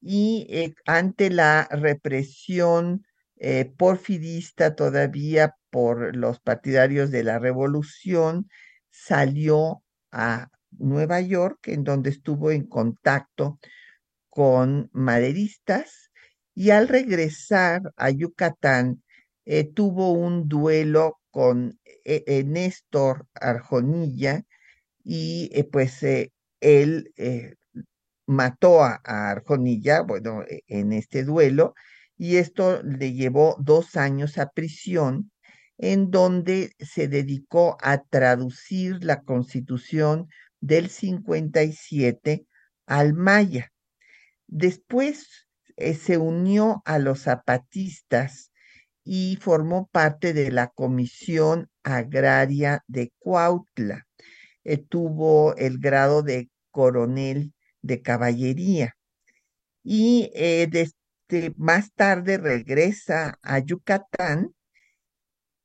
y 0.01 0.47
eh, 0.51 0.75
ante 0.87 1.31
la 1.31 1.67
represión 1.71 3.07
eh, 3.37 3.73
porfidista 3.77 4.75
todavía 4.75 5.57
por 5.71 6.15
los 6.15 6.41
partidarios 6.41 7.11
de 7.11 7.25
la 7.25 7.39
revolución, 7.39 8.49
salió 8.91 9.83
a 10.13 10.51
Nueva 10.71 11.21
York, 11.21 11.69
en 11.69 11.85
donde 11.85 12.11
estuvo 12.11 12.51
en 12.51 12.67
contacto 12.67 13.59
con 14.29 14.91
maderistas 14.93 16.11
y 16.55 16.71
al 16.71 16.89
regresar 16.89 17.83
a 17.97 18.11
Yucatán 18.11 19.03
eh, 19.47 19.65
tuvo 19.65 20.13
un 20.13 20.49
duelo 20.49 21.19
con 21.31 21.79
Néstor 22.05 23.27
Arjonilla 23.35 24.45
y 25.03 25.63
pues 25.65 26.03
él 26.65 27.13
eh, 27.17 27.55
mató 28.27 28.83
a, 28.83 29.01
Arjonilla, 29.05 30.01
bueno, 30.03 30.43
e, 30.43 30.63
en 30.67 30.93
este 30.93 31.25
duelo, 31.25 31.75
y 32.17 32.37
esto 32.37 32.83
le 32.83 33.13
llevó 33.13 33.57
dos 33.61 33.97
años 33.97 34.39
a 34.39 34.51
prisión, 34.51 35.31
en 35.77 36.11
donde 36.11 36.73
se 36.79 37.09
dedicó 37.09 37.77
a 37.83 38.03
traducir 38.05 39.05
la 39.05 39.23
constitución 39.23 40.29
del 40.61 40.89
57 40.89 42.47
al 42.87 43.13
maya. 43.13 43.73
Después 44.47 45.47
eh, 45.77 45.95
se 45.95 46.17
unió 46.17 46.83
a 46.87 46.99
los 46.99 47.23
zapatistas 47.23 48.53
y 49.05 49.37
formó 49.41 49.89
parte 49.89 50.33
de 50.33 50.51
la 50.51 50.69
Comisión 50.69 51.69
Agraria 51.83 52.85
de 52.87 53.13
Cuautla. 53.19 54.07
Eh, 54.63 54.79
tuvo 54.79 55.55
el 55.57 55.79
grado 55.79 56.23
de 56.23 56.49
coronel 56.75 57.55
de 57.83 58.03
caballería. 58.03 58.97
Y 59.85 60.31
eh, 60.35 60.69
más 61.57 61.93
tarde 61.93 62.37
regresa 62.37 63.39
a 63.43 63.61
Yucatán 63.61 64.55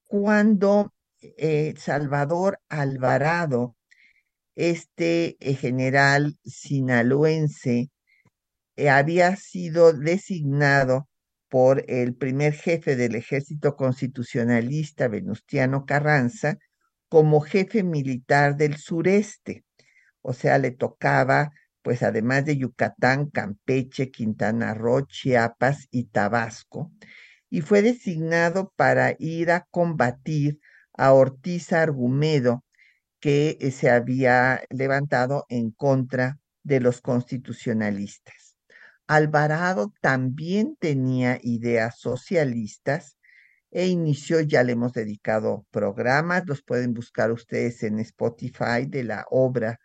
cuando 0.06 0.94
eh, 1.22 1.74
Salvador 1.78 2.60
Alvarado, 2.70 3.76
este 4.56 5.38
eh, 5.40 5.56
general 5.56 6.38
sinaloense, 6.44 7.90
había 8.90 9.36
sido 9.36 9.94
designado 9.94 11.10
por 11.50 11.84
el 11.88 12.16
primer 12.16 12.54
jefe 12.54 12.96
del 12.96 13.16
ejército 13.16 13.76
constitucionalista, 13.76 15.08
Venustiano 15.08 15.86
Carranza, 15.86 16.58
como 17.10 17.42
jefe 17.42 17.84
militar 17.84 18.56
del 18.56 18.78
sureste 18.78 19.66
o 20.22 20.34
sea, 20.34 20.58
le 20.58 20.72
tocaba, 20.72 21.52
pues 21.82 22.04
además 22.04 22.46
de 22.46 22.58
Yucatán, 22.58 23.30
Campeche, 23.30 24.12
Quintana 24.12 24.74
Roo, 24.74 25.06
Chiapas 25.08 25.88
y 25.92 26.06
Tabasco, 26.06 26.92
y 27.50 27.62
fue 27.62 27.82
designado 27.82 28.74
para 28.76 29.16
ir 29.18 29.52
a 29.52 29.66
combatir 29.72 30.60
a 30.94 31.14
Ortiz 31.14 31.74
Argumedo, 31.74 32.64
que 33.20 33.58
eh, 33.60 33.72
se 33.72 33.90
había 33.90 34.62
levantado 34.70 35.46
en 35.50 35.72
contra 35.72 36.40
de 36.64 36.80
los 36.80 37.02
constitucionalistas. 37.02 38.58
Alvarado 39.08 39.94
también 40.02 40.76
tenía 40.80 41.40
ideas 41.42 42.00
socialistas 42.00 43.18
e 43.72 43.88
inició, 43.88 44.42
ya 44.42 44.64
le 44.64 44.74
hemos 44.74 44.94
dedicado 44.94 45.66
programas, 45.72 46.44
los 46.48 46.64
pueden 46.64 46.94
buscar 46.94 47.32
ustedes 47.32 47.84
en 47.84 48.00
Spotify 48.00 48.86
de 48.88 49.04
la 49.04 49.26
obra 49.30 49.80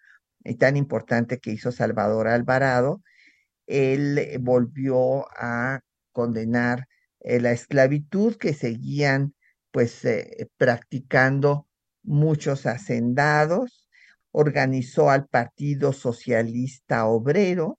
y 0.45 0.57
tan 0.57 0.77
importante 0.77 1.39
que 1.39 1.51
hizo 1.51 1.73
Salvador 1.73 2.29
Alvarado, 2.29 3.03
él 3.67 4.19
eh, 4.19 4.39
volvió 4.41 5.27
a 5.37 5.81
condenar 6.13 6.87
eh, 7.21 7.41
la 7.41 7.53
esclavitud 7.53 8.37
que 8.37 8.53
seguían 8.53 9.35
pues 9.71 10.05
eh, 10.05 10.49
practicando 10.57 11.67
muchos 12.03 12.67
hacendados, 12.67 13.89
organizó 14.31 15.11
al 15.11 15.27
Partido 15.27 15.93
Socialista 15.93 17.07
Obrero, 17.07 17.79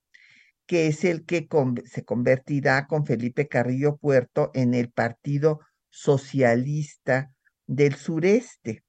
que 0.65 0.87
es 0.87 1.03
el 1.03 1.25
que 1.25 1.47
se 1.85 2.03
convertirá 2.03 2.87
con 2.87 3.05
Felipe 3.05 3.47
Carrillo 3.47 3.97
Puerto 3.97 4.51
en 4.55 4.73
el 4.73 4.89
Partido 4.91 5.59
Socialista 5.89 7.31
del 7.67 7.95
Sureste 7.95 8.84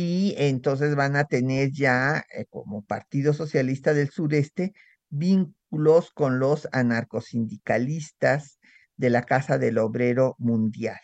y 0.00 0.36
entonces 0.38 0.94
van 0.94 1.16
a 1.16 1.24
tener 1.24 1.72
ya 1.72 2.24
eh, 2.32 2.44
como 2.50 2.84
Partido 2.84 3.32
Socialista 3.32 3.94
del 3.94 4.10
Sureste 4.10 4.72
vínculos 5.08 6.12
con 6.12 6.38
los 6.38 6.68
anarcosindicalistas 6.70 8.60
de 8.96 9.10
la 9.10 9.24
Casa 9.24 9.58
del 9.58 9.76
Obrero 9.78 10.36
Mundial. 10.38 11.00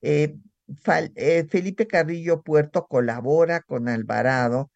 Eh, 0.00 0.38
eh, 1.16 1.46
Felipe 1.50 1.86
Carrillo 1.86 2.40
Puerto 2.40 2.86
colabora 2.86 3.60
con 3.60 3.90
Alvarado 3.90 4.70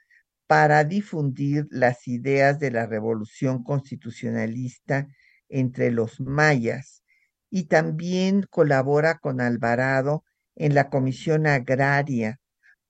para 0.47 0.85
difundir 0.85 1.66
las 1.71 2.07
ideas 2.09 2.59
de 2.59 2.71
la 2.71 2.85
revolución 2.85 3.64
constitucionalista 3.64 5.09
entre 5.49 5.90
los 5.90 6.21
mayas 6.21 7.03
y 7.49 7.62
también 7.64 8.42
colabora 8.51 9.16
con 9.21 9.40
Alvarado 9.40 10.23
en 10.55 10.75
la 10.75 10.90
Comisión 10.90 11.47
Agraria 11.47 12.41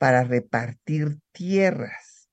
para 0.02 0.24
repartir 0.24 1.20
tierras 1.30 2.28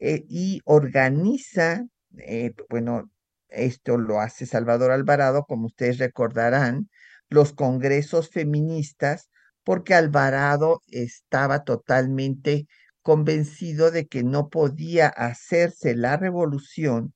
eh, 0.00 0.22
y 0.28 0.60
organiza, 0.66 1.86
eh, 2.18 2.52
bueno, 2.68 3.10
esto 3.48 3.96
lo 3.96 4.20
hace 4.20 4.44
Salvador 4.44 4.90
Alvarado, 4.90 5.46
como 5.48 5.68
ustedes 5.68 5.96
recordarán, 5.96 6.90
los 7.30 7.54
congresos 7.54 8.28
feministas, 8.28 9.30
porque 9.64 9.94
Alvarado 9.94 10.82
estaba 10.88 11.64
totalmente 11.64 12.66
convencido 13.00 13.90
de 13.90 14.06
que 14.06 14.22
no 14.22 14.50
podía 14.50 15.08
hacerse 15.08 15.96
la 15.96 16.18
revolución 16.18 17.14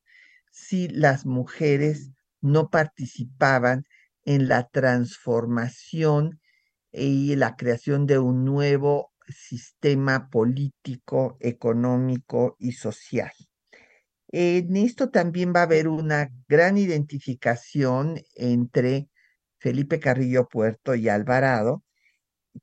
si 0.51 0.89
las 0.89 1.27
mujeres 1.27 2.11
no 2.41 2.71
participaban 2.71 3.85
en 4.25 4.49
la 4.49 4.67
transformación 4.67 6.41
y 6.91 7.37
la 7.37 7.55
creación 7.57 8.07
de 8.07 8.19
un 8.19 8.47
nuevo 8.47 9.13
sistema 9.29 10.29
político, 10.31 11.37
económico 11.41 12.57
y 12.59 12.73
social. 12.73 13.33
En 14.29 14.77
esto 14.77 15.11
también 15.11 15.53
va 15.55 15.61
a 15.61 15.65
haber 15.65 15.89
una 15.89 16.31
gran 16.49 16.77
identificación 16.77 18.21
entre 18.35 19.09
Felipe 19.59 20.01
Carrillo 20.01 20.49
Puerto 20.49 20.95
y 20.95 21.09
Alvarado, 21.09 21.85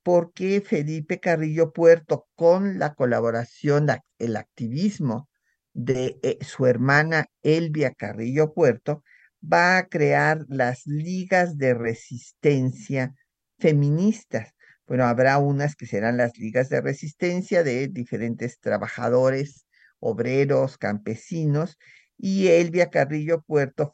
porque 0.04 0.62
Felipe 0.62 1.20
Carrillo 1.20 1.72
Puerto, 1.72 2.28
con 2.36 2.80
la 2.80 2.94
colaboración, 2.94 3.88
el 4.20 4.36
activismo 4.36 5.30
de 5.74 6.20
eh, 6.24 6.38
su 6.42 6.66
hermana 6.66 7.28
Elvia 7.42 7.94
Carrillo 7.94 8.54
Puerto, 8.54 9.04
va 9.42 9.78
a 9.78 9.88
crear 9.88 10.46
las 10.50 10.86
ligas 10.86 11.58
de 11.58 11.74
resistencia 11.74 13.16
feministas. 13.58 14.54
Bueno, 14.92 15.06
habrá 15.06 15.38
unas 15.38 15.78
que 15.78 15.86
serán 15.86 16.18
las 16.18 16.38
ligas 16.38 16.68
de 16.68 16.82
resistencia 16.82 17.64
de 17.64 17.88
diferentes 17.88 18.60
trabajadores, 18.60 19.66
obreros, 20.02 20.78
campesinos, 20.78 21.78
y 22.18 22.50
Elvia 22.50 22.90
Carrillo 22.90 23.42
Puerto 23.42 23.94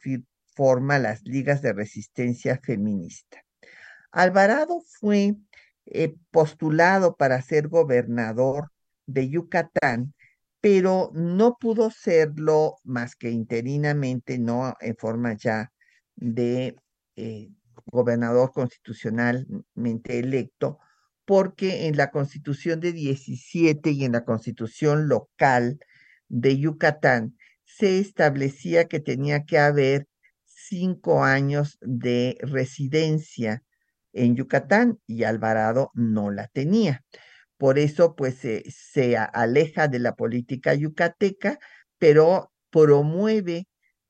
forma 0.55 0.97
las 0.97 1.21
ligas 1.21 1.61
de 1.61 1.73
resistencia 1.73 2.59
feminista. 2.63 3.43
Alvarado 4.11 4.81
fue 4.99 5.35
eh, 5.85 6.15
postulado 6.31 7.15
para 7.15 7.43
ser 7.43 7.67
gobernador 7.67 8.71
de 9.05 9.29
Yucatán, 9.29 10.15
pero 10.61 11.11
no 11.13 11.57
pudo 11.59 11.91
serlo 11.91 12.77
más 12.83 13.15
que 13.15 13.29
interinamente, 13.29 14.39
no 14.39 14.73
en 14.79 14.95
forma 14.97 15.35
ya 15.35 15.71
de 16.15 16.75
eh, 17.15 17.51
gobernador 17.85 18.51
constitucionalmente 18.51 20.17
electo, 20.17 20.79
porque 21.27 21.87
en 21.87 21.97
la 21.97 22.09
constitución 22.09 22.79
de 22.79 22.93
17 22.93 23.91
y 23.91 24.05
en 24.05 24.13
la 24.13 24.23
constitución 24.23 25.09
local 25.09 25.77
de 26.29 26.57
Yucatán 26.57 27.35
se 27.65 27.99
establecía 27.99 28.85
que 28.85 29.01
tenía 29.01 29.43
que 29.43 29.59
haber 29.59 30.07
cinco 30.45 31.25
años 31.25 31.79
de 31.81 32.37
residencia 32.39 33.61
en 34.13 34.37
Yucatán 34.37 34.99
y 35.05 35.23
Alvarado 35.23 35.91
no 35.95 36.31
la 36.31 36.47
tenía. 36.47 37.03
Por 37.57 37.77
eso, 37.77 38.15
pues, 38.15 38.37
se 38.69 39.17
aleja 39.17 39.89
de 39.89 39.99
la 39.99 40.15
política 40.15 40.75
yucateca, 40.75 41.59
pero 41.97 42.53
promueve 42.69 43.67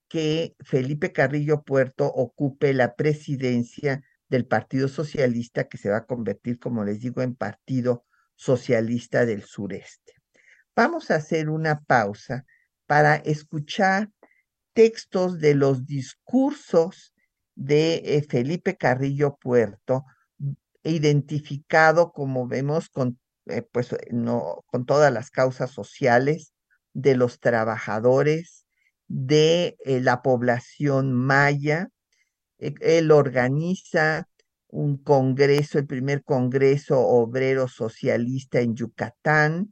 que 0.08 0.56
Felipe 0.60 1.12
Carrillo 1.12 1.64
Puerto 1.64 2.06
ocupe 2.06 2.74
la 2.76 2.94
presidencia 2.94 4.04
del 4.30 4.46
Partido 4.46 4.88
Socialista, 4.88 5.68
que 5.68 5.78
se 5.78 5.90
va 5.90 5.98
a 5.98 6.06
convertir, 6.06 6.60
como 6.60 6.84
les 6.84 7.00
digo, 7.00 7.22
en 7.22 7.36
Partido 7.36 8.06
Socialista 8.36 9.26
del 9.26 9.44
Sureste. 9.44 10.14
Vamos 10.76 11.10
a 11.10 11.16
hacer 11.16 11.50
una 11.50 11.80
pausa 11.82 12.46
para 12.86 13.16
escuchar 13.16 14.10
textos 14.74 15.40
de 15.40 15.56
los 15.56 15.86
discursos 15.86 17.14
de 17.56 17.96
eh, 18.06 18.26
Felipe 18.30 18.78
Carrillo 18.78 19.38
Puerto, 19.42 20.06
identificado, 20.84 22.12
como 22.12 22.48
vemos, 22.48 22.90
con, 22.90 23.20
eh, 23.48 23.64
pues, 23.64 23.96
no, 24.12 24.64
con 24.68 24.86
todas 24.86 25.12
las 25.12 25.32
causas 25.32 25.72
sociales 25.72 26.54
de 26.94 27.16
los 27.16 27.40
trabajadores, 27.40 28.66
de 29.08 29.78
eh, 29.86 30.00
la 30.02 30.22
población 30.22 31.14
maya. 31.14 31.90
Él 32.60 33.12
organiza 33.12 34.28
un 34.68 34.98
congreso, 34.98 35.80
el 35.80 35.88
primer 35.88 36.24
congreso 36.24 37.00
obrero 37.00 37.68
socialista 37.68 38.60
en 38.60 38.76
Yucatán, 38.76 39.72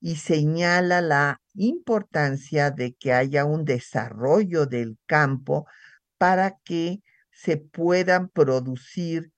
y 0.00 0.16
señala 0.16 1.00
la 1.00 1.40
importancia 1.54 2.70
de 2.70 2.94
que 2.94 3.12
haya 3.12 3.44
un 3.44 3.64
desarrollo 3.64 4.66
del 4.66 4.98
campo 5.06 5.66
para 6.18 6.58
que 6.64 7.02
se 7.30 7.56
puedan 7.56 8.28
producir 8.28 9.32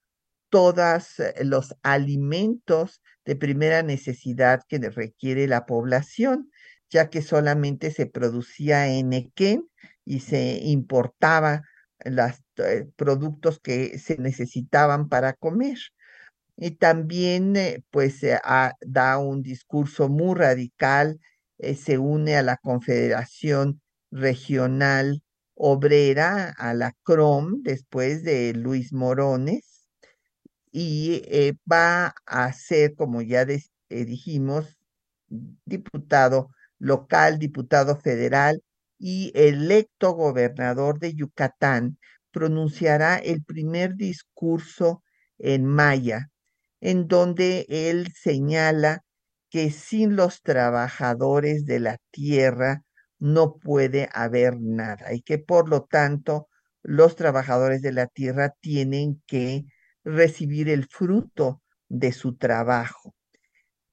todos 0.51 1.21
eh, 1.21 1.35
los 1.45 1.75
alimentos 1.83 3.03
de 3.25 3.37
primera 3.37 3.83
necesidad 3.83 4.63
que 4.69 4.79
requiere 4.79 5.47
la 5.47 5.67
población, 5.67 6.51
ya 6.91 7.11
que 7.11 7.23
solamente 7.23 7.91
se 7.91 8.07
producía 8.07 8.89
en 8.89 9.13
Equén 9.13 9.69
y 10.05 10.21
se 10.21 10.59
importaba 10.63 11.63
los 12.05 12.43
eh, 12.59 12.89
productos 12.97 13.61
que 13.61 13.99
se 13.99 14.19
necesitaban 14.19 15.09
para 15.09 15.33
comer. 15.35 15.79
Y 16.57 16.73
también, 16.73 17.57
eh, 17.57 17.83
pues, 17.91 18.21
da 18.81 19.19
un 19.19 19.43
discurso 19.43 20.09
muy 20.09 20.35
radical, 20.37 21.21
se 21.59 21.99
une 21.99 22.37
a 22.37 22.43
la 22.43 22.57
Confederación 22.57 23.81
Regional 24.11 25.23
obrera 25.59 26.55
a 26.57 26.73
la 26.73 26.95
CROM 27.03 27.63
después 27.63 28.23
de 28.23 28.55
Luis 28.55 28.93
Morones 28.93 29.89
y 30.71 31.23
eh, 31.27 31.55
va 31.71 32.15
a 32.27 32.53
ser, 32.53 32.95
como 32.95 33.23
ya 33.23 33.43
eh, 33.43 33.59
dijimos, 34.05 34.79
diputado 35.29 36.51
local, 36.79 37.39
diputado 37.39 37.97
federal 37.97 38.63
y 38.99 39.33
electo 39.35 40.13
gobernador 40.13 41.01
de 41.01 41.15
Yucatán, 41.15 41.99
pronunciará 42.31 43.17
el 43.17 43.43
primer 43.45 43.95
discurso 43.97 45.03
en 45.39 45.65
maya, 45.67 46.31
en 46.81 47.09
donde 47.09 47.67
él 47.69 48.09
señala 48.15 49.05
que 49.51 49.71
sin 49.71 50.17
los 50.17 50.43
trabajadores 50.43 51.65
de 51.65 51.81
la 51.81 51.99
tierra 52.11 52.83
no 53.19 53.57
puede 53.59 54.09
haber 54.13 54.61
nada 54.61 55.13
y 55.13 55.23
que 55.23 55.39
por 55.39 55.69
lo 55.69 55.85
tanto 55.85 56.49
los 56.83 57.17
trabajadores 57.17 57.83
de 57.83 57.93
la 57.93 58.07
tierra 58.07 58.55
tienen 58.61 59.23
que 59.27 59.65
recibir 60.05 60.69
el 60.69 60.87
fruto 60.87 61.63
de 61.89 62.13
su 62.13 62.37
trabajo. 62.37 63.15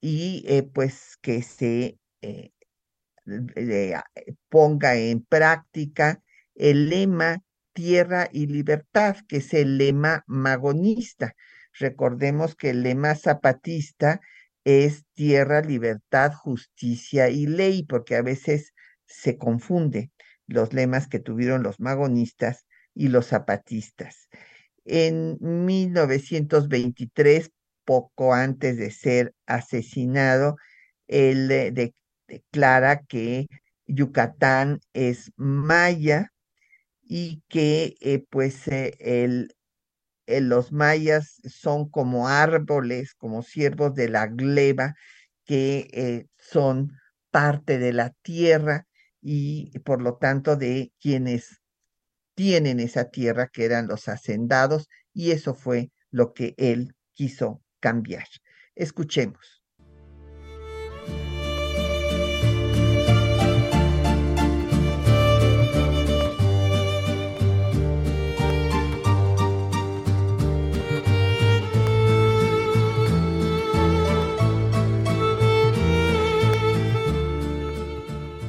Y 0.00 0.44
eh, 0.46 0.62
pues 0.62 1.16
que 1.20 1.42
se 1.42 1.98
eh, 2.22 2.52
ponga 4.48 4.94
en 4.96 5.24
práctica 5.24 6.22
el 6.54 6.88
lema 6.88 7.42
tierra 7.76 8.28
y 8.32 8.46
libertad, 8.46 9.16
que 9.28 9.36
es 9.36 9.52
el 9.52 9.76
lema 9.76 10.24
magonista. 10.26 11.36
Recordemos 11.78 12.56
que 12.56 12.70
el 12.70 12.82
lema 12.82 13.14
zapatista 13.14 14.22
es 14.64 15.04
tierra, 15.12 15.60
libertad, 15.60 16.32
justicia 16.32 17.28
y 17.28 17.46
ley, 17.46 17.84
porque 17.84 18.16
a 18.16 18.22
veces 18.22 18.72
se 19.04 19.36
confunde 19.36 20.10
los 20.46 20.72
lemas 20.72 21.06
que 21.06 21.18
tuvieron 21.18 21.62
los 21.62 21.78
magonistas 21.78 22.64
y 22.94 23.08
los 23.08 23.26
zapatistas. 23.26 24.30
En 24.86 25.36
1923, 25.40 27.50
poco 27.84 28.32
antes 28.32 28.78
de 28.78 28.90
ser 28.90 29.34
asesinado, 29.44 30.56
él 31.08 31.92
declara 32.26 33.02
que 33.02 33.48
Yucatán 33.86 34.80
es 34.94 35.30
maya 35.36 36.32
y 37.08 37.42
que 37.48 37.96
eh, 38.00 38.24
pues 38.30 38.68
eh, 38.68 39.46
los 40.26 40.72
mayas 40.72 41.40
son 41.44 41.88
como 41.90 42.28
árboles, 42.28 43.14
como 43.14 43.42
siervos 43.42 43.94
de 43.94 44.08
la 44.08 44.26
gleba, 44.26 44.94
que 45.44 45.88
eh, 45.92 46.26
son 46.38 46.92
parte 47.30 47.78
de 47.78 47.92
la 47.92 48.10
tierra 48.22 48.86
y 49.20 49.78
por 49.80 50.02
lo 50.02 50.16
tanto 50.16 50.56
de 50.56 50.92
quienes 51.00 51.60
tienen 52.34 52.80
esa 52.80 53.10
tierra 53.10 53.48
que 53.48 53.64
eran 53.66 53.88
los 53.88 54.08
hacendados 54.08 54.88
y 55.14 55.32
eso 55.32 55.54
fue 55.54 55.90
lo 56.10 56.34
que 56.34 56.54
él 56.58 56.94
quiso 57.14 57.62
cambiar. 57.80 58.26
Escuchemos. 58.74 59.62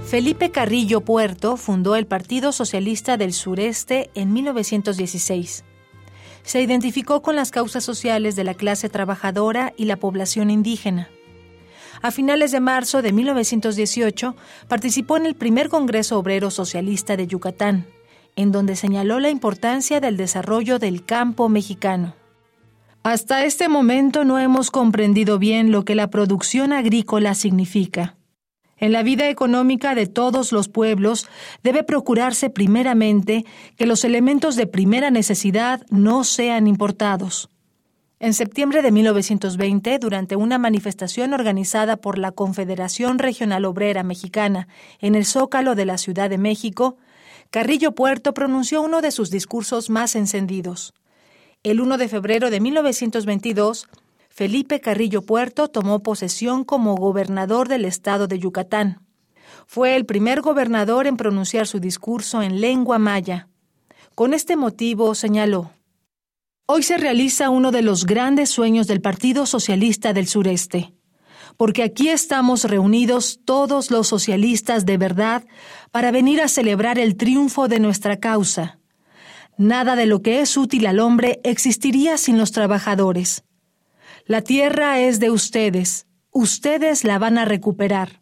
Felipe 0.07 0.51
Carrillo 0.51 1.01
Puerto 1.01 1.57
fundó 1.57 1.97
el 1.97 2.07
Partido 2.07 2.53
Socialista 2.53 3.17
del 3.17 3.33
Sureste 3.33 4.09
en 4.15 4.31
1916. 4.31 5.65
Se 6.43 6.61
identificó 6.61 7.21
con 7.21 7.35
las 7.35 7.51
causas 7.51 7.83
sociales 7.83 8.37
de 8.37 8.45
la 8.45 8.53
clase 8.53 8.87
trabajadora 8.87 9.73
y 9.75 9.83
la 9.83 9.97
población 9.97 10.49
indígena. 10.49 11.09
A 12.01 12.11
finales 12.11 12.53
de 12.53 12.61
marzo 12.61 13.01
de 13.01 13.11
1918 13.11 14.37
participó 14.69 15.17
en 15.17 15.25
el 15.25 15.35
primer 15.35 15.67
Congreso 15.67 16.17
Obrero 16.17 16.51
Socialista 16.51 17.17
de 17.17 17.27
Yucatán, 17.27 17.85
en 18.37 18.53
donde 18.53 18.77
señaló 18.77 19.19
la 19.19 19.29
importancia 19.29 19.99
del 19.99 20.15
desarrollo 20.15 20.79
del 20.79 21.03
campo 21.03 21.49
mexicano. 21.49 22.15
Hasta 23.03 23.43
este 23.43 23.67
momento 23.67 24.23
no 24.23 24.39
hemos 24.39 24.71
comprendido 24.71 25.37
bien 25.37 25.73
lo 25.73 25.83
que 25.83 25.95
la 25.95 26.09
producción 26.09 26.71
agrícola 26.71 27.35
significa. 27.35 28.16
En 28.77 28.91
la 28.91 29.03
vida 29.03 29.29
económica 29.29 29.95
de 29.95 30.07
todos 30.07 30.51
los 30.51 30.69
pueblos 30.69 31.27
debe 31.63 31.83
procurarse 31.83 32.49
primeramente 32.49 33.45
que 33.75 33.87
los 33.87 34.03
elementos 34.03 34.55
de 34.55 34.67
primera 34.67 35.09
necesidad 35.09 35.81
no 35.89 36.23
sean 36.23 36.67
importados. 36.67 37.49
En 38.19 38.33
septiembre 38.33 38.81
de 38.81 38.91
1920, 38.91 39.99
durante 39.99 40.35
una 40.35 40.57
manifestación 40.57 41.33
organizada 41.33 41.97
por 41.97 42.17
la 42.17 42.31
Confederación 42.31 43.19
Regional 43.19 43.65
Obrera 43.65 44.01
Mexicana 44.01 44.67
en 44.99 45.13
el 45.13 45.25
Zócalo 45.25 45.75
de 45.75 45.85
la 45.85 45.99
Ciudad 45.99 46.29
de 46.29 46.39
México, 46.39 46.97
Carrillo 47.51 47.93
Puerto 47.93 48.33
pronunció 48.33 48.81
uno 48.81 49.01
de 49.01 49.11
sus 49.11 49.29
discursos 49.29 49.91
más 49.91 50.15
encendidos. 50.15 50.93
El 51.63 51.79
1 51.79 51.97
de 51.97 52.07
febrero 52.07 52.49
de 52.49 52.59
1922, 52.59 53.87
Felipe 54.37 54.79
Carrillo 54.81 55.23
Puerto 55.23 55.67
tomó 55.67 56.03
posesión 56.03 56.63
como 56.63 56.95
gobernador 56.95 57.67
del 57.67 57.85
estado 57.85 58.27
de 58.27 58.37
Yucatán. 58.37 59.01
Fue 59.65 59.95
el 59.95 60.05
primer 60.05 60.41
gobernador 60.41 61.07
en 61.07 61.17
pronunciar 61.17 61.65
su 61.65 61.79
discurso 61.79 62.43
en 62.43 62.61
lengua 62.61 62.99
maya. 62.99 63.47
Con 64.13 64.35
este 64.35 64.55
motivo 64.55 65.15
señaló, 65.15 65.71
Hoy 66.67 66.83
se 66.83 66.99
realiza 66.99 67.49
uno 67.49 67.71
de 67.71 67.81
los 67.81 68.05
grandes 68.05 68.51
sueños 68.51 68.85
del 68.85 69.01
Partido 69.01 69.47
Socialista 69.47 70.13
del 70.13 70.27
Sureste, 70.27 70.93
porque 71.57 71.81
aquí 71.81 72.09
estamos 72.09 72.63
reunidos 72.63 73.39
todos 73.43 73.89
los 73.89 74.07
socialistas 74.07 74.85
de 74.85 74.97
verdad 74.99 75.45
para 75.89 76.11
venir 76.11 76.41
a 76.41 76.47
celebrar 76.47 76.99
el 76.99 77.17
triunfo 77.17 77.67
de 77.67 77.79
nuestra 77.79 78.19
causa. 78.19 78.77
Nada 79.57 79.95
de 79.95 80.05
lo 80.05 80.21
que 80.21 80.41
es 80.41 80.57
útil 80.57 80.85
al 80.85 80.99
hombre 80.99 81.39
existiría 81.43 82.19
sin 82.19 82.37
los 82.37 82.51
trabajadores. 82.51 83.46
La 84.27 84.41
tierra 84.41 84.99
es 84.99 85.21
de 85.21 85.31
ustedes, 85.31 86.05
ustedes 86.31 87.05
la 87.05 87.17
van 87.17 87.37
a 87.37 87.45
recuperar. 87.45 88.21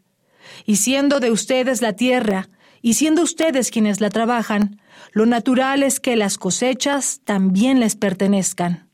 Y 0.64 0.76
siendo 0.76 1.20
de 1.20 1.32
ustedes 1.32 1.82
la 1.82 1.94
tierra, 1.94 2.48
y 2.84 2.94
siendo 2.94 3.24
ustedes 3.24 3.72
quienes 3.72 4.02
la 4.02 4.12
trabajan, 4.12 4.80
lo 5.14 5.26
natural 5.26 5.82
es 5.82 6.00
que 6.00 6.16
las 6.16 6.38
cosechas 6.38 7.22
también 7.24 7.80
les 7.80 7.96
pertenezcan. 7.96 8.92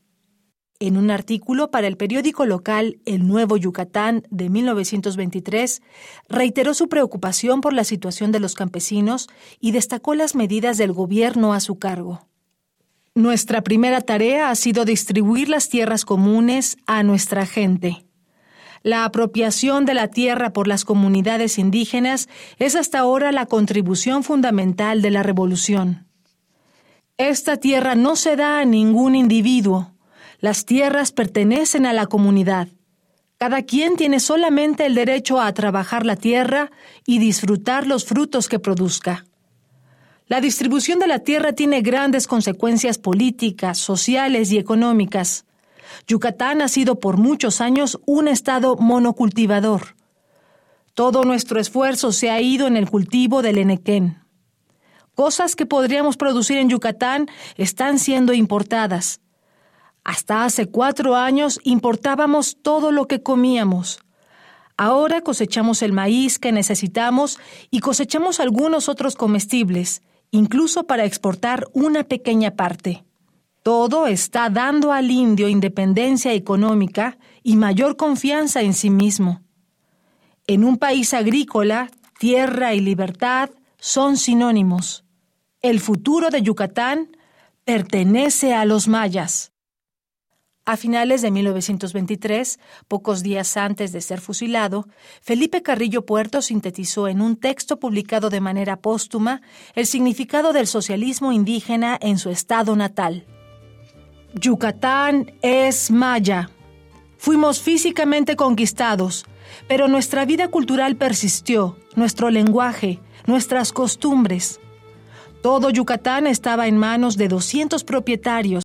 En 0.78 0.96
un 0.96 1.10
artículo 1.10 1.70
para 1.70 1.86
el 1.86 1.98
periódico 1.98 2.46
local 2.46 2.98
El 3.04 3.28
Nuevo 3.28 3.58
Yucatán 3.58 4.22
de 4.30 4.48
1923, 4.48 5.82
reiteró 6.30 6.72
su 6.72 6.88
preocupación 6.88 7.60
por 7.60 7.74
la 7.74 7.84
situación 7.84 8.32
de 8.32 8.40
los 8.40 8.54
campesinos 8.54 9.28
y 9.60 9.72
destacó 9.72 10.14
las 10.14 10.34
medidas 10.34 10.78
del 10.78 10.92
gobierno 10.92 11.52
a 11.52 11.60
su 11.60 11.78
cargo. 11.78 12.31
Nuestra 13.14 13.60
primera 13.60 14.00
tarea 14.00 14.48
ha 14.48 14.54
sido 14.54 14.86
distribuir 14.86 15.50
las 15.50 15.68
tierras 15.68 16.06
comunes 16.06 16.78
a 16.86 17.02
nuestra 17.02 17.44
gente. 17.44 18.06
La 18.82 19.04
apropiación 19.04 19.84
de 19.84 19.92
la 19.92 20.08
tierra 20.08 20.54
por 20.54 20.66
las 20.66 20.86
comunidades 20.86 21.58
indígenas 21.58 22.30
es 22.58 22.74
hasta 22.74 23.00
ahora 23.00 23.30
la 23.30 23.44
contribución 23.44 24.24
fundamental 24.24 25.02
de 25.02 25.10
la 25.10 25.22
revolución. 25.22 26.06
Esta 27.18 27.58
tierra 27.58 27.94
no 27.96 28.16
se 28.16 28.34
da 28.34 28.60
a 28.60 28.64
ningún 28.64 29.14
individuo. 29.14 29.92
Las 30.40 30.64
tierras 30.64 31.12
pertenecen 31.12 31.84
a 31.84 31.92
la 31.92 32.06
comunidad. 32.06 32.68
Cada 33.36 33.62
quien 33.62 33.96
tiene 33.96 34.20
solamente 34.20 34.86
el 34.86 34.94
derecho 34.94 35.38
a 35.38 35.52
trabajar 35.52 36.06
la 36.06 36.16
tierra 36.16 36.70
y 37.06 37.18
disfrutar 37.18 37.86
los 37.86 38.06
frutos 38.06 38.48
que 38.48 38.58
produzca. 38.58 39.26
La 40.32 40.40
distribución 40.40 40.98
de 40.98 41.06
la 41.06 41.18
tierra 41.18 41.52
tiene 41.52 41.82
grandes 41.82 42.26
consecuencias 42.26 42.96
políticas, 42.96 43.76
sociales 43.76 44.50
y 44.50 44.56
económicas. 44.56 45.44
Yucatán 46.06 46.62
ha 46.62 46.68
sido 46.68 46.98
por 46.98 47.18
muchos 47.18 47.60
años 47.60 48.00
un 48.06 48.28
estado 48.28 48.76
monocultivador. 48.76 49.94
Todo 50.94 51.24
nuestro 51.24 51.60
esfuerzo 51.60 52.12
se 52.12 52.30
ha 52.30 52.40
ido 52.40 52.66
en 52.66 52.78
el 52.78 52.88
cultivo 52.88 53.42
del 53.42 53.58
enequén. 53.58 54.22
Cosas 55.14 55.54
que 55.54 55.66
podríamos 55.66 56.16
producir 56.16 56.56
en 56.56 56.70
Yucatán 56.70 57.28
están 57.58 57.98
siendo 57.98 58.32
importadas. 58.32 59.20
Hasta 60.02 60.46
hace 60.46 60.64
cuatro 60.64 61.14
años 61.14 61.60
importábamos 61.62 62.56
todo 62.62 62.90
lo 62.90 63.06
que 63.06 63.22
comíamos. 63.22 64.00
Ahora 64.78 65.20
cosechamos 65.20 65.82
el 65.82 65.92
maíz 65.92 66.38
que 66.38 66.52
necesitamos 66.52 67.38
y 67.70 67.80
cosechamos 67.80 68.40
algunos 68.40 68.88
otros 68.88 69.14
comestibles, 69.14 70.00
incluso 70.32 70.84
para 70.84 71.04
exportar 71.04 71.68
una 71.72 72.02
pequeña 72.02 72.56
parte. 72.56 73.04
Todo 73.62 74.08
está 74.08 74.50
dando 74.50 74.90
al 74.90 75.12
indio 75.12 75.48
independencia 75.48 76.32
económica 76.32 77.18
y 77.44 77.54
mayor 77.54 77.96
confianza 77.96 78.62
en 78.62 78.74
sí 78.74 78.90
mismo. 78.90 79.42
En 80.48 80.64
un 80.64 80.78
país 80.78 81.14
agrícola, 81.14 81.90
tierra 82.18 82.74
y 82.74 82.80
libertad 82.80 83.50
son 83.78 84.16
sinónimos. 84.16 85.04
El 85.60 85.78
futuro 85.78 86.30
de 86.30 86.42
Yucatán 86.42 87.16
pertenece 87.64 88.54
a 88.54 88.64
los 88.64 88.88
mayas. 88.88 89.51
A 90.64 90.76
finales 90.76 91.22
de 91.22 91.32
1923, 91.32 92.60
pocos 92.86 93.24
días 93.24 93.56
antes 93.56 93.90
de 93.90 94.00
ser 94.00 94.20
fusilado, 94.20 94.86
Felipe 95.20 95.60
Carrillo 95.60 96.06
Puerto 96.06 96.40
sintetizó 96.40 97.08
en 97.08 97.20
un 97.20 97.34
texto 97.34 97.80
publicado 97.80 98.30
de 98.30 98.40
manera 98.40 98.76
póstuma 98.76 99.42
el 99.74 99.86
significado 99.86 100.52
del 100.52 100.68
socialismo 100.68 101.32
indígena 101.32 101.98
en 102.00 102.16
su 102.16 102.30
estado 102.30 102.76
natal. 102.76 103.26
Yucatán 104.34 105.32
es 105.42 105.90
maya. 105.90 106.48
Fuimos 107.18 107.60
físicamente 107.60 108.36
conquistados, 108.36 109.26
pero 109.66 109.88
nuestra 109.88 110.24
vida 110.26 110.46
cultural 110.46 110.94
persistió, 110.94 111.76
nuestro 111.96 112.30
lenguaje, 112.30 113.00
nuestras 113.26 113.72
costumbres. 113.72 114.60
Todo 115.42 115.70
Yucatán 115.70 116.28
estaba 116.28 116.68
en 116.68 116.78
manos 116.78 117.16
de 117.16 117.26
200 117.26 117.82
propietarios 117.82 118.61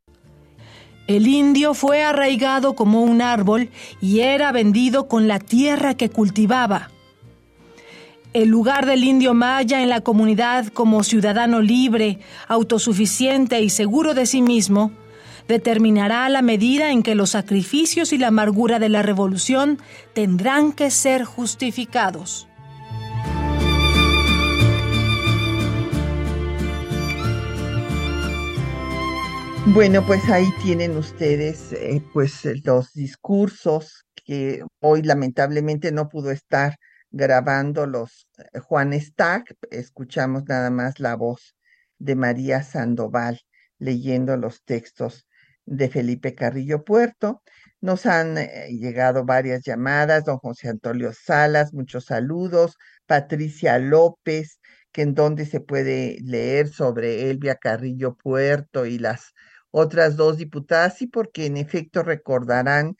el 1.07 1.25
indio 1.27 1.73
fue 1.73 2.03
arraigado 2.03 2.75
como 2.75 3.01
un 3.01 3.21
árbol 3.21 3.69
y 4.01 4.19
era 4.19 4.51
vendido 4.51 5.07
con 5.07 5.27
la 5.27 5.39
tierra 5.39 5.95
que 5.95 6.09
cultivaba. 6.09 6.91
El 8.33 8.49
lugar 8.49 8.85
del 8.85 9.03
indio 9.03 9.33
maya 9.33 9.81
en 9.81 9.89
la 9.89 10.01
comunidad 10.01 10.67
como 10.67 11.03
ciudadano 11.03 11.61
libre, 11.61 12.19
autosuficiente 12.47 13.61
y 13.61 13.69
seguro 13.69 14.13
de 14.13 14.25
sí 14.25 14.41
mismo 14.41 14.91
determinará 15.47 16.27
la 16.27 16.41
medida 16.41 16.91
en 16.91 17.03
que 17.03 17.15
los 17.15 17.31
sacrificios 17.31 18.11
y 18.11 18.17
la 18.17 18.27
amargura 18.27 18.79
de 18.79 18.89
la 18.89 19.01
revolución 19.01 19.79
tendrán 20.13 20.73
que 20.73 20.91
ser 20.91 21.23
justificados. 21.23 22.46
Bueno, 29.73 30.05
pues 30.07 30.27
ahí 30.29 30.49
tienen 30.63 30.95
ustedes 30.95 31.73
eh, 31.73 32.01
pues 32.13 32.45
los 32.65 32.93
discursos 32.93 34.05
que 34.25 34.63
hoy 34.79 35.01
lamentablemente 35.03 35.91
no 35.91 36.07
pudo 36.07 36.31
estar 36.31 36.77
grabando 37.11 37.85
los 37.85 38.27
eh, 38.37 38.59
Juan 38.59 38.93
Stack. 38.99 39.55
Escuchamos 39.69 40.43
nada 40.47 40.69
más 40.69 40.99
la 40.99 41.15
voz 41.15 41.55
de 41.99 42.15
María 42.15 42.63
Sandoval 42.63 43.41
leyendo 43.77 44.37
los 44.37 44.63
textos 44.63 45.27
de 45.65 45.89
Felipe 45.89 46.33
Carrillo 46.33 46.83
Puerto. 46.85 47.43
Nos 47.81 48.05
han 48.05 48.37
eh, 48.37 48.69
llegado 48.71 49.25
varias 49.25 49.63
llamadas, 49.63 50.23
don 50.23 50.37
José 50.37 50.69
Antonio 50.69 51.11
Salas, 51.13 51.73
muchos 51.73 52.05
saludos, 52.05 52.77
Patricia 53.05 53.77
López, 53.79 54.59
que 54.91 55.01
en 55.03 55.13
donde 55.13 55.45
se 55.45 55.59
puede 55.59 56.17
leer 56.23 56.69
sobre 56.69 57.29
Elvia 57.29 57.55
Carrillo 57.55 58.15
Puerto 58.15 58.85
y 58.85 58.97
las 58.97 59.33
otras 59.77 60.15
dos 60.15 60.37
diputadas, 60.37 61.01
y 61.01 61.07
porque 61.07 61.45
en 61.45 61.57
efecto 61.57 62.03
recordarán 62.03 62.95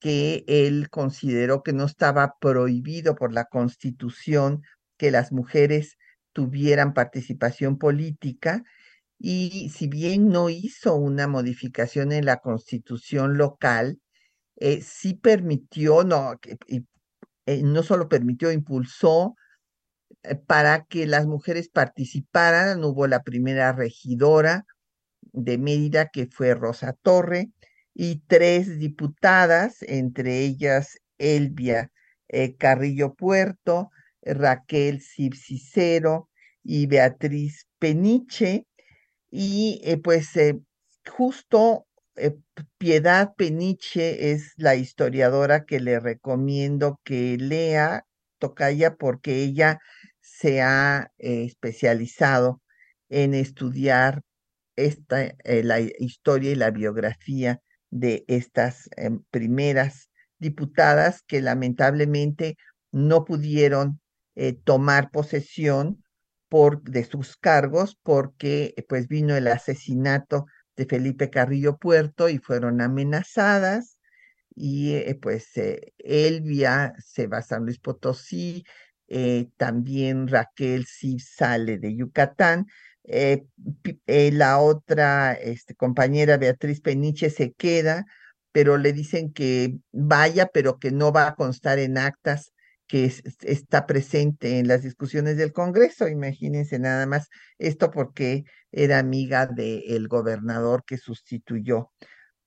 que 0.00 0.44
él 0.46 0.90
consideró 0.90 1.62
que 1.62 1.72
no 1.72 1.84
estaba 1.84 2.34
prohibido 2.40 3.14
por 3.16 3.32
la 3.32 3.46
Constitución 3.46 4.62
que 4.96 5.10
las 5.10 5.32
mujeres 5.32 5.96
tuvieran 6.32 6.94
participación 6.94 7.78
política 7.78 8.62
y 9.18 9.70
si 9.70 9.88
bien 9.88 10.28
no 10.28 10.48
hizo 10.48 10.94
una 10.94 11.26
modificación 11.26 12.12
en 12.12 12.24
la 12.24 12.38
constitución 12.38 13.36
local, 13.36 14.00
eh, 14.56 14.80
sí 14.82 15.14
permitió, 15.14 16.04
no, 16.04 16.38
eh, 17.46 17.62
no 17.62 17.82
solo 17.82 18.08
permitió, 18.08 18.52
impulsó 18.52 19.34
eh, 20.22 20.36
para 20.36 20.84
que 20.84 21.06
las 21.06 21.26
mujeres 21.26 21.68
participaran. 21.68 22.84
Hubo 22.84 23.06
la 23.08 23.22
primera 23.22 23.72
regidora 23.72 24.66
de 25.44 25.58
Mérida, 25.58 26.08
que 26.08 26.26
fue 26.26 26.54
Rosa 26.54 26.94
Torre, 27.02 27.50
y 27.94 28.22
tres 28.28 28.78
diputadas, 28.78 29.82
entre 29.82 30.40
ellas 30.40 30.98
Elvia 31.18 31.90
Carrillo 32.58 33.14
Puerto, 33.14 33.90
Raquel 34.22 35.00
Cicero 35.00 36.28
y 36.62 36.86
Beatriz 36.86 37.66
Peniche. 37.80 38.66
Y 39.30 39.82
pues 40.04 40.30
justo 41.08 41.88
eh, 42.18 42.36
Piedad 42.78 43.34
Peniche 43.36 44.32
es 44.32 44.52
la 44.56 44.74
historiadora 44.74 45.64
que 45.64 45.80
le 45.80 46.00
recomiendo 46.00 47.00
que 47.04 47.36
lea 47.38 48.04
Tocaya 48.38 48.96
porque 48.96 49.42
ella 49.42 49.80
se 50.20 50.60
ha 50.62 51.12
eh, 51.18 51.44
especializado 51.44 52.60
en 53.08 53.34
estudiar 53.34 54.22
esta, 54.86 55.22
eh, 55.22 55.62
la 55.64 55.80
historia 55.80 56.52
y 56.52 56.54
la 56.54 56.70
biografía 56.70 57.60
de 57.90 58.24
estas 58.28 58.88
em, 58.96 59.22
primeras 59.30 60.10
diputadas 60.38 61.22
que 61.26 61.40
lamentablemente 61.40 62.56
no 62.92 63.24
pudieron 63.24 64.00
tomar 64.62 65.10
posesión 65.10 66.04
por, 66.48 66.80
de 66.82 67.02
sus 67.02 67.36
cargos 67.36 67.98
porque 68.04 68.72
pues 68.88 69.08
vino 69.08 69.36
el 69.36 69.48
asesinato 69.48 70.46
de 70.76 70.86
Felipe 70.86 71.28
Carrillo 71.28 71.76
Puerto 71.76 72.28
y 72.28 72.38
fueron 72.38 72.80
amenazadas 72.80 73.98
y 74.58 74.94
eh, 74.94 75.18
pues 75.20 75.56
eh, 75.56 75.92
Elvia 75.98 76.94
se 76.98 77.26
va 77.28 77.38
a 77.38 77.42
San 77.42 77.64
Luis 77.64 77.78
Potosí, 77.78 78.64
eh, 79.06 79.48
también 79.56 80.26
Raquel 80.28 80.84
sí 80.86 81.18
sale 81.20 81.78
de 81.78 81.96
Yucatán, 81.96 82.66
la 84.06 84.58
otra 84.58 85.32
este, 85.32 85.74
compañera 85.74 86.36
Beatriz 86.36 86.80
Peniche 86.80 87.30
se 87.30 87.52
queda, 87.52 88.04
pero 88.52 88.76
le 88.76 88.92
dicen 88.92 89.32
que 89.32 89.78
vaya, 89.92 90.46
pero 90.46 90.78
que 90.78 90.90
no 90.90 91.12
va 91.12 91.28
a 91.28 91.34
constar 91.34 91.78
en 91.78 91.98
actas 91.98 92.52
que 92.86 93.12
está 93.42 93.86
presente 93.86 94.58
en 94.58 94.66
las 94.66 94.82
discusiones 94.82 95.36
del 95.36 95.52
Congreso. 95.52 96.08
Imagínense 96.08 96.78
nada 96.78 97.06
más 97.06 97.28
esto 97.58 97.90
porque 97.90 98.44
era 98.72 98.98
amiga 98.98 99.46
del 99.46 100.08
gobernador 100.08 100.84
que 100.84 100.96
sustituyó 100.96 101.92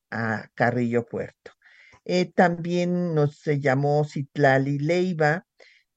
a 0.09 0.47
Carrillo 0.55 1.05
Puerto. 1.05 1.51
Eh, 2.03 2.31
también 2.33 3.13
nos 3.13 3.43
llamó 3.45 4.03
Citlali 4.03 4.79
Leiva 4.79 5.45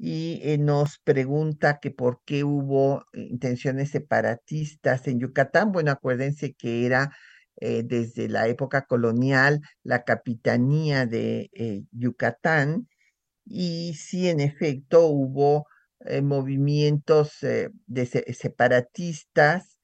y 0.04 0.40
eh, 0.42 0.58
nos 0.58 0.98
pregunta 0.98 1.78
que 1.80 1.90
por 1.90 2.20
qué 2.24 2.44
hubo 2.44 3.04
intenciones 3.14 3.90
separatistas 3.90 5.06
en 5.08 5.20
Yucatán. 5.20 5.72
Bueno, 5.72 5.92
acuérdense 5.92 6.54
que 6.54 6.86
era 6.86 7.12
eh, 7.56 7.82
desde 7.84 8.28
la 8.28 8.48
época 8.48 8.82
colonial 8.86 9.60
la 9.82 10.04
capitanía 10.04 11.06
de 11.06 11.50
Yucatán 11.92 12.88
y 13.46 13.94
sí, 13.94 14.28
en 14.28 14.40
efecto, 14.40 15.06
hubo 15.06 15.66
eh, 16.00 16.22
movimientos 16.22 17.42
eh, 17.42 17.70
de 17.86 18.06
separatistas 18.06 19.78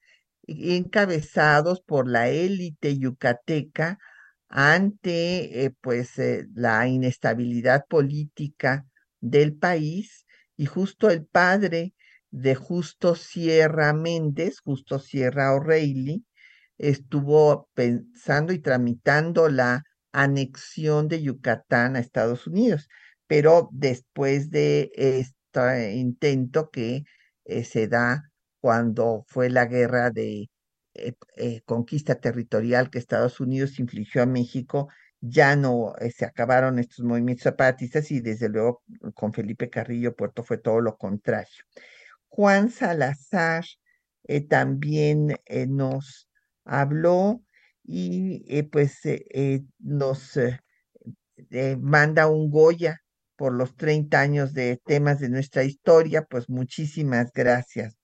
encabezados 0.47 1.81
por 1.81 2.09
la 2.09 2.29
élite 2.29 2.97
yucateca 2.97 3.97
ante 4.49 5.65
eh, 5.65 5.71
pues 5.81 6.13
la 6.55 6.87
inestabilidad 6.87 7.85
política 7.87 8.85
del 9.21 9.55
país 9.55 10.25
y 10.57 10.65
justo 10.65 11.09
el 11.09 11.25
padre 11.25 11.93
de 12.31 12.55
Justo 12.55 13.15
Sierra 13.15 13.93
Méndez, 13.93 14.59
Justo 14.59 14.99
Sierra 14.99 15.53
O'Reilly, 15.53 16.25
estuvo 16.77 17.69
pensando 17.73 18.53
y 18.53 18.59
tramitando 18.59 19.49
la 19.49 19.83
anexión 20.11 21.07
de 21.07 21.21
Yucatán 21.21 21.95
a 21.95 21.99
Estados 21.99 22.47
Unidos. 22.47 22.89
Pero 23.27 23.69
después 23.71 24.49
de 24.49 24.91
este 24.95 25.93
intento 25.95 26.69
que 26.69 27.03
eh, 27.45 27.63
se 27.63 27.87
da 27.87 28.23
cuando 28.59 29.25
fue 29.27 29.49
la 29.49 29.65
guerra 29.65 30.11
de 30.11 30.49
eh, 30.93 31.13
eh, 31.37 31.61
conquista 31.65 32.15
territorial 32.19 32.89
que 32.89 32.99
Estados 32.99 33.39
Unidos 33.39 33.79
infligió 33.79 34.23
a 34.23 34.25
México, 34.25 34.89
ya 35.21 35.55
no 35.55 35.93
se 36.15 36.25
acabaron 36.25 36.79
estos 36.79 37.05
movimientos 37.05 37.43
zapatistas 37.43 38.09
y 38.11 38.19
desde 38.19 38.49
luego 38.49 38.83
con 39.13 39.31
Felipe 39.33 39.69
Carrillo 39.69 40.15
Puerto 40.15 40.43
fue 40.43 40.57
todo 40.57 40.81
lo 40.81 40.97
contrario. 40.97 41.63
Juan 42.27 42.69
Salazar 42.71 43.63
también 44.49 45.37
nos 45.67 46.27
habló 46.65 47.43
y 47.83 48.63
pues 48.63 49.01
nos 49.79 50.39
manda 51.79 52.27
un 52.27 52.49
Goya 52.49 52.99
por 53.35 53.53
los 53.53 53.75
30 53.75 54.19
años 54.19 54.53
de 54.53 54.81
temas 54.85 55.19
de 55.19 55.29
nuestra 55.29 55.63
historia, 55.63 56.23
pues 56.23 56.49
muchísimas 56.49 57.31
gracias, 57.33 57.95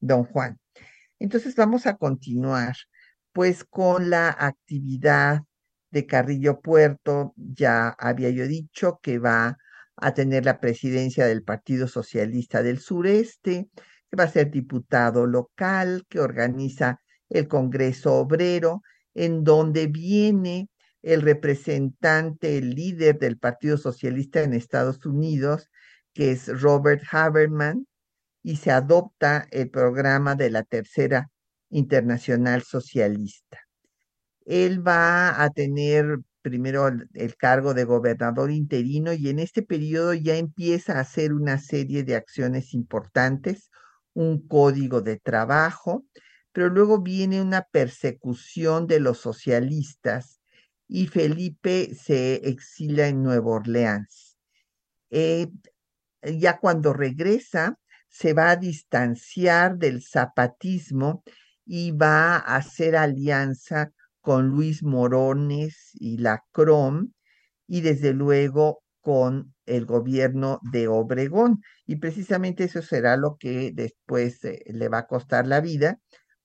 don 0.00 0.24
Juan. 0.24 0.58
Entonces 1.18 1.56
vamos 1.56 1.86
a 1.86 1.96
continuar, 1.96 2.76
pues 3.32 3.64
con 3.64 4.10
la 4.10 4.30
actividad 4.30 5.42
de 5.90 6.06
Carrillo 6.06 6.60
Puerto, 6.60 7.32
ya 7.36 7.88
había 7.98 8.30
yo 8.30 8.46
dicho 8.46 8.98
que 9.02 9.18
va 9.18 9.56
a 9.96 10.14
tener 10.14 10.44
la 10.44 10.60
presidencia 10.60 11.26
del 11.26 11.42
Partido 11.42 11.88
Socialista 11.88 12.62
del 12.62 12.78
Sureste, 12.78 13.68
que 14.10 14.16
va 14.16 14.24
a 14.24 14.30
ser 14.30 14.50
diputado 14.50 15.26
local, 15.26 16.04
que 16.08 16.20
organiza 16.20 17.00
el 17.28 17.48
Congreso 17.48 18.14
Obrero, 18.14 18.82
en 19.14 19.42
donde 19.44 19.86
viene 19.86 20.68
el 21.02 21.22
representante, 21.22 22.58
el 22.58 22.70
líder 22.70 23.18
del 23.18 23.38
Partido 23.38 23.78
Socialista 23.78 24.42
en 24.42 24.52
Estados 24.52 25.06
Unidos, 25.06 25.70
que 26.12 26.32
es 26.32 26.48
Robert 26.60 27.02
Haberman, 27.10 27.86
y 28.42 28.56
se 28.56 28.70
adopta 28.70 29.46
el 29.50 29.70
programa 29.70 30.34
de 30.34 30.50
la 30.50 30.62
Tercera 30.62 31.30
Internacional 31.70 32.62
Socialista. 32.62 33.65
Él 34.46 34.86
va 34.86 35.42
a 35.42 35.50
tener 35.50 36.20
primero 36.40 36.86
el 36.86 37.36
cargo 37.36 37.74
de 37.74 37.82
gobernador 37.82 38.52
interino 38.52 39.12
y 39.12 39.28
en 39.28 39.40
este 39.40 39.62
periodo 39.62 40.14
ya 40.14 40.36
empieza 40.36 40.96
a 40.96 41.00
hacer 41.00 41.32
una 41.32 41.58
serie 41.58 42.04
de 42.04 42.14
acciones 42.14 42.72
importantes, 42.72 43.70
un 44.14 44.46
código 44.46 45.02
de 45.02 45.18
trabajo, 45.18 46.06
pero 46.52 46.68
luego 46.68 47.02
viene 47.02 47.42
una 47.42 47.62
persecución 47.62 48.86
de 48.86 49.00
los 49.00 49.18
socialistas 49.18 50.40
y 50.86 51.08
Felipe 51.08 51.92
se 51.96 52.36
exila 52.48 53.08
en 53.08 53.24
Nueva 53.24 53.50
Orleans. 53.50 54.38
Eh, 55.10 55.48
ya 56.22 56.58
cuando 56.58 56.92
regresa, 56.92 57.76
se 58.08 58.32
va 58.32 58.50
a 58.50 58.56
distanciar 58.56 59.76
del 59.78 60.00
zapatismo 60.00 61.24
y 61.64 61.90
va 61.90 62.36
a 62.36 62.56
hacer 62.56 62.96
alianza 62.96 63.92
con 64.26 64.48
Luis 64.48 64.82
Morones 64.82 65.92
y 65.94 66.18
la 66.18 66.42
CROM 66.50 67.12
y 67.68 67.82
desde 67.82 68.12
luego 68.12 68.82
con 69.00 69.54
el 69.66 69.86
gobierno 69.86 70.58
de 70.72 70.88
Obregón. 70.88 71.62
Y 71.86 71.98
precisamente 71.98 72.64
eso 72.64 72.82
será 72.82 73.16
lo 73.16 73.36
que 73.36 73.70
después 73.72 74.42
eh, 74.42 74.64
le 74.66 74.88
va 74.88 74.98
a 74.98 75.06
costar 75.06 75.46
la 75.46 75.60
vida, 75.60 76.00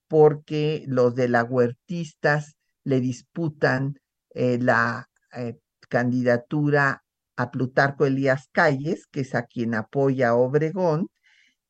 porque 0.06 0.84
los 0.86 1.16
de 1.16 1.26
la 1.28 1.42
huertistas 1.42 2.54
le 2.84 3.00
disputan 3.00 3.98
eh, 4.30 4.58
la 4.60 5.08
eh, 5.32 5.58
candidatura 5.88 7.02
a 7.34 7.50
Plutarco 7.50 8.06
Elías 8.06 8.48
Calles, 8.52 9.08
que 9.08 9.22
es 9.22 9.34
a 9.34 9.42
quien 9.42 9.74
apoya 9.74 10.28
a 10.28 10.34
Obregón, 10.36 11.08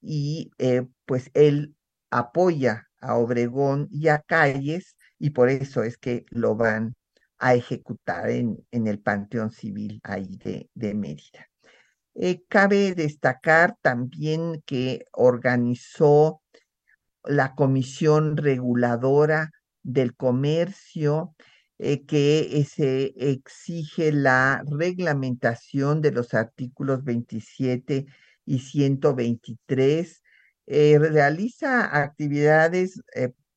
y 0.02 0.50
pues 1.06 1.30
él 1.32 1.74
apoya 2.10 2.88
a 3.00 3.14
Obregón 3.14 3.88
y 3.90 4.08
a 4.08 4.18
Calles, 4.20 4.94
y 5.22 5.30
por 5.30 5.48
eso 5.50 5.84
es 5.84 5.98
que 5.98 6.26
lo 6.30 6.56
van 6.56 6.96
a 7.38 7.54
ejecutar 7.54 8.28
en, 8.28 8.58
en 8.72 8.88
el 8.88 8.98
Panteón 8.98 9.52
Civil 9.52 10.00
ahí 10.02 10.36
de, 10.44 10.68
de 10.74 10.94
Mérida. 10.94 11.48
cabe 12.48 12.94
destacar 12.96 13.76
también 13.82 14.60
que 14.66 15.04
organizó 15.12 16.42
la 17.22 17.54
Comisión 17.54 18.36
Reguladora 18.36 19.52
del 19.84 20.16
Comercio 20.16 21.36
eh, 21.78 22.04
que 22.04 22.66
se 22.68 23.12
exige 23.16 24.10
la 24.10 24.64
reglamentación 24.68 26.00
de 26.00 26.10
los 26.10 26.34
artículos 26.34 27.04
27 27.04 28.06
y 28.44 28.58
123. 28.58 30.20
realiza 30.66 31.96
actividades 31.96 33.00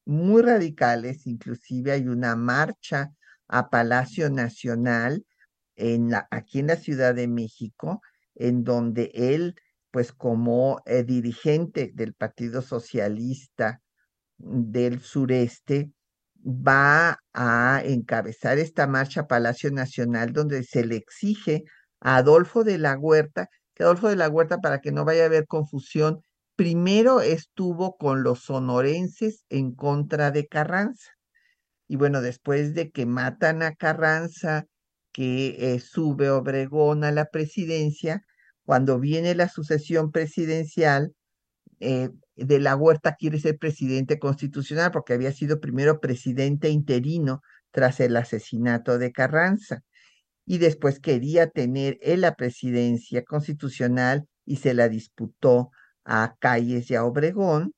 muy 0.06 0.42
radicales, 0.42 1.28
inclusive 1.28 1.92
hay 1.92 2.08
una 2.08 2.36
marcha 2.36 3.12
a 3.48 3.70
Palacio 3.70 4.30
Nacional 4.30 5.26
en 5.76 6.12
la, 6.12 6.28
aquí 6.32 6.60
en 6.60 6.68
la 6.68 6.76
Ciudad 6.78 7.16
de 7.16 7.28
México, 7.28 8.02
en 8.36 8.64
donde 8.64 9.12
él, 9.14 9.56
pues 9.92 10.12
como 10.12 10.82
eh, 10.86 11.04
dirigente 11.04 11.92
del 11.94 12.14
Partido 12.14 12.62
Socialista 12.62 13.82
del 14.38 15.00
Sureste, 15.00 15.92
va 16.46 17.20
a 17.34 17.82
encabezar 17.84 18.60
esta 18.60 18.88
marcha 18.88 19.22
a 19.22 19.28
Palacio 19.28 19.72
Nacional 19.72 20.32
donde 20.32 20.64
se 20.64 20.86
le 20.86 20.96
exige 20.96 21.64
a 22.02 22.18
Adolfo 22.18 22.64
de 22.64 22.78
la 22.78 22.98
Huerta, 22.98 23.50
que 23.74 23.84
Adolfo 23.84 24.10
de 24.10 24.16
la 24.16 24.30
Huerta, 24.30 24.60
para 24.60 24.80
que 24.80 24.92
no 24.92 25.06
vaya 25.06 25.24
a 25.24 25.26
haber 25.26 25.48
confusión, 25.48 26.22
primero 26.56 27.22
estuvo 27.22 27.98
con 27.98 28.24
los 28.24 28.44
sonorenses 28.44 29.46
en 29.50 29.74
contra 29.74 30.32
de 30.32 30.48
Carranza. 30.48 31.12
Y 31.88 31.98
bueno, 31.98 32.22
después 32.22 32.74
de 32.74 32.92
que 32.92 33.06
matan 33.06 33.62
a 33.62 33.76
Carranza, 33.76 34.66
que 35.12 35.74
eh, 35.74 35.80
sube 35.80 36.30
Obregón 36.30 37.04
a 37.04 37.12
la 37.12 37.26
presidencia, 37.26 38.24
cuando 38.66 39.00
viene 39.00 39.36
la 39.36 39.50
sucesión 39.50 40.12
presidencial, 40.12 41.14
eh, 41.80 42.10
de 42.36 42.60
la 42.60 42.76
Huerta 42.76 43.16
quiere 43.16 43.40
ser 43.40 43.58
presidente 43.58 44.20
constitucional 44.20 44.92
porque 44.92 45.14
había 45.14 45.32
sido 45.32 45.60
primero 45.60 46.00
presidente 46.00 46.70
interino 46.70 47.42
tras 47.72 48.00
el 48.00 48.16
asesinato 48.18 48.98
de 48.98 49.12
Carranza 49.12 49.84
y 50.46 50.60
después 50.60 51.00
quería 51.00 51.50
tener 51.50 51.98
él 52.02 52.22
la 52.22 52.36
presidencia 52.36 53.24
constitucional 53.24 54.28
y 54.46 54.58
se 54.58 54.74
la 54.74 54.90
disputó 54.90 55.72
a 56.06 56.36
Calles 56.40 56.90
y 56.92 56.96
a 56.96 57.04
Obregón, 57.04 57.74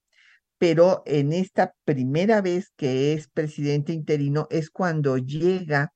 pero 0.58 1.04
en 1.06 1.34
esta 1.34 1.74
primera 1.86 2.42
vez 2.42 2.72
que 2.76 3.14
es 3.14 3.28
presidente 3.28 3.94
interino 3.94 4.48
es 4.50 4.70
cuando 4.70 5.18
llega 5.18 5.94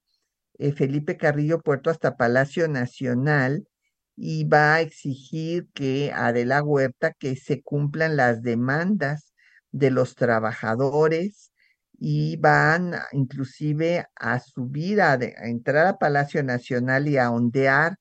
eh, 0.60 0.72
Felipe 0.74 1.18
Carrillo 1.18 1.62
Puerto 1.62 1.90
hasta 1.90 2.18
Palacio 2.18 2.68
Nacional 2.68 3.68
y 4.16 4.44
va 4.46 4.76
a 4.76 4.82
exigir 4.82 5.68
que 5.74 6.12
a 6.14 6.32
De 6.34 6.46
la 6.46 6.64
Huerta 6.64 7.14
que 7.14 7.36
se 7.36 7.62
cumplan 7.64 8.18
las 8.18 8.44
demandas 8.44 9.34
de 9.72 9.90
los 9.92 10.16
trabajadores 10.16 11.52
y 11.98 12.38
van 12.38 12.96
inclusive 13.12 14.06
a 14.16 14.40
subir, 14.40 15.02
a, 15.02 15.16
entrar 15.16 15.88
a 15.88 15.98
Palacio 15.98 16.44
Nacional 16.44 17.08
y 17.08 17.18
a 17.18 17.32
ondear 17.32 17.98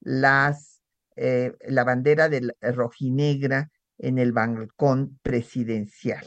las, 0.00 0.82
eh, 1.16 1.52
la 1.66 1.84
bandera 1.84 2.28
de 2.28 2.52
rojinegra 2.60 3.70
en 3.98 4.18
el 4.18 4.32
balcón 4.32 5.18
presidencial. 5.22 6.26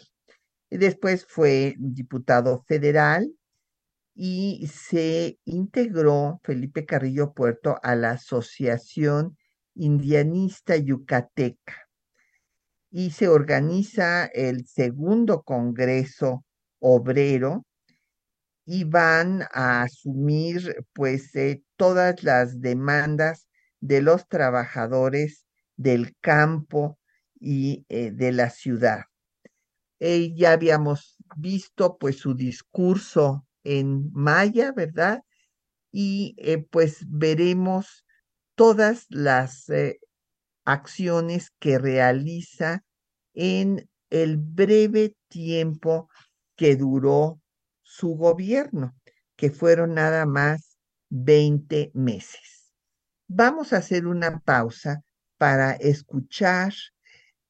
Después 0.69 1.25
fue 1.27 1.75
diputado 1.77 2.63
federal 2.67 3.33
y 4.13 4.67
se 4.67 5.39
integró 5.45 6.41
Felipe 6.43 6.85
Carrillo 6.85 7.33
Puerto 7.33 7.79
a 7.83 7.95
la 7.95 8.11
Asociación 8.11 9.37
Indianista 9.75 10.75
Yucateca 10.75 11.87
y 12.89 13.11
se 13.11 13.27
organiza 13.27 14.25
el 14.25 14.65
segundo 14.65 15.43
Congreso 15.43 16.43
Obrero 16.79 17.65
y 18.65 18.83
van 18.83 19.43
a 19.53 19.83
asumir 19.83 20.83
pues 20.93 21.33
eh, 21.35 21.63
todas 21.75 22.23
las 22.23 22.59
demandas 22.59 23.47
de 23.79 24.01
los 24.01 24.27
trabajadores 24.27 25.45
del 25.75 26.15
campo 26.21 26.97
y 27.39 27.85
eh, 27.89 28.11
de 28.11 28.31
la 28.31 28.49
ciudad. 28.49 29.01
Eh, 29.99 30.33
ya 30.35 30.51
habíamos 30.51 31.17
visto 31.35 31.97
pues 31.97 32.17
su 32.17 32.35
discurso 32.35 33.45
en 33.63 34.11
maya, 34.13 34.71
¿verdad? 34.71 35.23
Y 35.91 36.35
eh, 36.37 36.59
pues 36.59 37.05
veremos 37.07 38.05
todas 38.55 39.05
las 39.09 39.67
acciones 40.65 41.51
que 41.59 41.77
realiza 41.77 42.83
en 43.33 43.87
el 44.09 44.37
breve 44.37 45.15
tiempo 45.27 46.09
que 46.55 46.75
duró 46.75 47.39
su 47.83 48.15
gobierno, 48.15 48.95
que 49.35 49.51
fueron 49.51 49.93
nada 49.93 50.25
más 50.25 50.77
20 51.09 51.91
meses. 51.93 52.73
Vamos 53.27 53.73
a 53.73 53.77
hacer 53.77 54.07
una 54.07 54.39
pausa 54.39 55.01
para 55.37 55.73
escuchar 55.73 56.73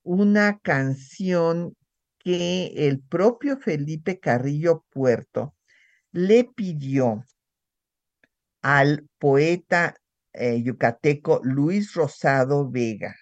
una 0.08 0.60
canción 0.60 1.76
que 2.18 2.72
el 2.88 3.02
propio 3.02 3.58
Felipe 3.58 4.20
Carrillo 4.20 4.86
Puerto 4.90 5.54
le 6.14 6.46
pidió 6.46 7.26
al 8.62 9.06
poeta 9.20 9.96
eh, 10.32 10.64
yucateco 10.64 11.42
Luis 11.44 11.94
Rosado 11.94 12.70
Vega 12.72 13.18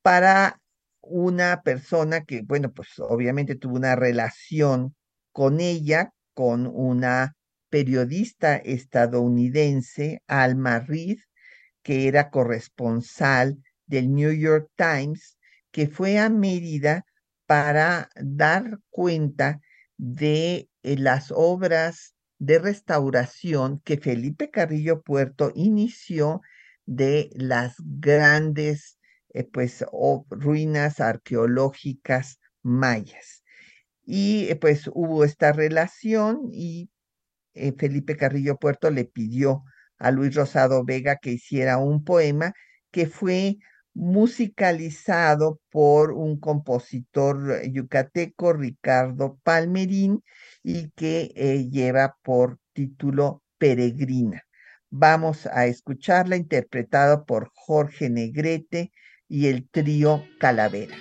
para 0.00 0.58
una 1.02 1.60
persona 1.62 2.24
que, 2.24 2.40
bueno, 2.40 2.72
pues 2.72 2.98
obviamente 2.98 3.54
tuvo 3.54 3.76
una 3.76 3.94
relación 3.94 4.96
con 5.30 5.60
ella, 5.60 6.14
con 6.32 6.66
una 6.66 7.34
periodista 7.68 8.56
estadounidense, 8.56 10.22
Alma 10.26 10.78
Reed, 10.80 11.18
que 11.82 12.08
era 12.08 12.30
corresponsal 12.30 13.58
del 13.86 14.10
New 14.14 14.32
York 14.32 14.70
Times 14.76 15.36
que 15.72 15.88
fue 15.88 16.18
a 16.18 16.28
Mérida 16.28 17.04
para 17.46 18.10
dar 18.14 18.78
cuenta 18.90 19.60
de 19.96 20.68
eh, 20.82 20.96
las 20.96 21.32
obras 21.34 22.14
de 22.38 22.58
restauración 22.58 23.80
que 23.84 23.98
Felipe 23.98 24.50
Carrillo 24.50 25.02
Puerto 25.02 25.52
inició 25.54 26.40
de 26.86 27.30
las 27.34 27.74
grandes 27.78 28.98
eh, 29.34 29.44
pues, 29.44 29.84
ruinas 30.30 31.00
arqueológicas 31.00 32.38
mayas. 32.62 33.42
Y 34.04 34.48
eh, 34.48 34.56
pues 34.56 34.90
hubo 34.92 35.24
esta 35.24 35.52
relación 35.52 36.48
y 36.52 36.90
Felipe 37.76 38.16
Carrillo 38.16 38.56
Puerto 38.56 38.90
le 38.90 39.04
pidió 39.04 39.62
a 39.98 40.10
Luis 40.10 40.34
Rosado 40.34 40.84
Vega 40.84 41.16
que 41.16 41.32
hiciera 41.32 41.76
un 41.76 42.02
poema 42.02 42.54
que 42.90 43.06
fue 43.06 43.58
musicalizado 43.94 45.60
por 45.70 46.12
un 46.12 46.38
compositor 46.38 47.62
yucateco, 47.68 48.52
Ricardo 48.52 49.38
Palmerín, 49.42 50.22
y 50.62 50.90
que 50.90 51.32
eh, 51.34 51.68
lleva 51.70 52.16
por 52.22 52.58
título 52.72 53.42
Peregrina. 53.58 54.42
Vamos 54.90 55.46
a 55.46 55.66
escucharla 55.66 56.36
interpretada 56.36 57.24
por 57.24 57.50
Jorge 57.54 58.10
Negrete 58.10 58.92
y 59.28 59.46
el 59.46 59.68
trío 59.68 60.22
Calaveras. 60.38 61.00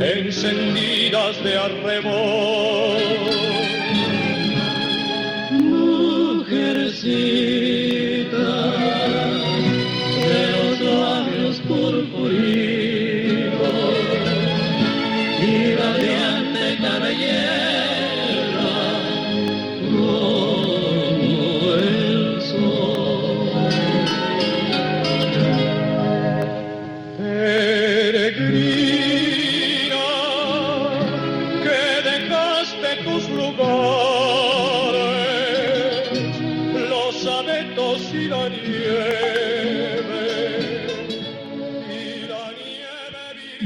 Encendidas 0.00 1.42
de 1.42 1.56
arrebol. 1.56 2.97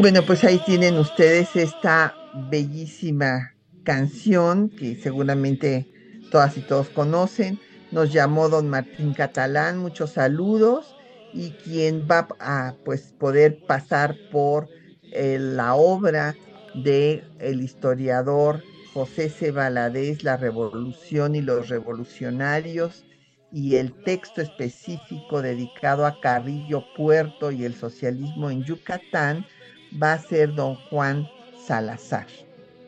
Bueno, 0.03 0.23
pues 0.27 0.43
ahí 0.43 0.59
tienen 0.67 0.99
ustedes 0.99 1.55
esta 1.55 2.17
bellísima 2.51 3.55
canción 3.85 4.69
que 4.69 4.97
seguramente 4.97 5.87
todas 6.33 6.57
y 6.57 6.63
todos 6.63 6.89
conocen. 6.89 7.61
Nos 7.93 8.13
llamó 8.13 8.49
don 8.49 8.69
Martín 8.69 9.15
Catalán, 9.15 9.79
muchos 9.79 10.11
saludos 10.11 10.97
y 11.33 11.53
quien 11.53 12.09
va 12.11 12.27
a 12.41 12.75
pues 12.85 13.15
poder 13.17 13.65
pasar 13.65 14.17
por 14.33 14.69
eh, 15.13 15.39
la 15.39 15.77
obra 15.77 16.35
de 16.75 17.23
el 17.39 17.63
historiador 17.63 18.65
José 18.93 19.31
C. 19.31 19.53
La 19.53 20.37
Revolución 20.37 21.37
y 21.37 21.43
los 21.43 21.69
Revolucionarios, 21.69 23.05
y 23.53 23.77
el 23.77 23.93
texto 24.03 24.41
específico 24.41 25.43
dedicado 25.43 26.07
a 26.07 26.19
Carrillo 26.21 26.85
Puerto 26.97 27.53
y 27.53 27.65
el 27.65 27.75
socialismo 27.75 28.51
en 28.51 28.65
Yucatán 28.65 29.47
va 30.01 30.15
a 30.15 30.19
ser 30.19 30.55
don 30.55 30.77
Juan 30.91 31.29
Salazar, 31.67 32.27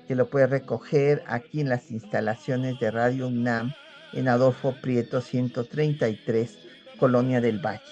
que 0.07 0.14
lo 0.14 0.28
puede 0.28 0.46
recoger 0.46 1.22
aquí 1.26 1.61
en 1.61 1.68
las 1.68 1.90
instalaciones 1.90 2.78
de 2.80 2.90
Radio 2.90 3.28
UNAM 3.28 3.72
en 4.12 4.28
Adolfo 4.28 4.74
Prieto 4.80 5.20
133, 5.20 6.59
Colonia 6.98 7.40
del 7.40 7.59
Valle. 7.59 7.82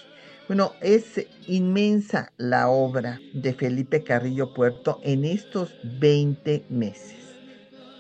Bueno, 0.49 0.73
es 0.81 1.27
inmensa 1.47 2.33
la 2.37 2.69
obra 2.69 3.21
de 3.33 3.55
Felipe 3.55 4.03
Carrillo 4.03 4.53
Puerto 4.53 5.01
en 5.03 5.25
estos 5.25 5.75
20 6.01 6.65
meses. 6.69 7.17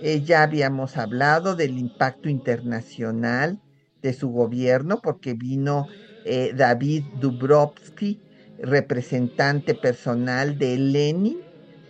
Eh, 0.00 0.22
ya 0.22 0.42
habíamos 0.42 0.96
hablado 0.96 1.54
del 1.54 1.78
impacto 1.78 2.28
internacional 2.28 3.60
de 4.02 4.12
su 4.12 4.30
gobierno 4.30 5.00
porque 5.00 5.34
vino 5.34 5.86
eh, 6.24 6.52
David 6.54 7.04
Dubrovsky, 7.20 8.20
representante 8.62 9.74
personal 9.74 10.56
de 10.56 10.78
Lenin, 10.78 11.40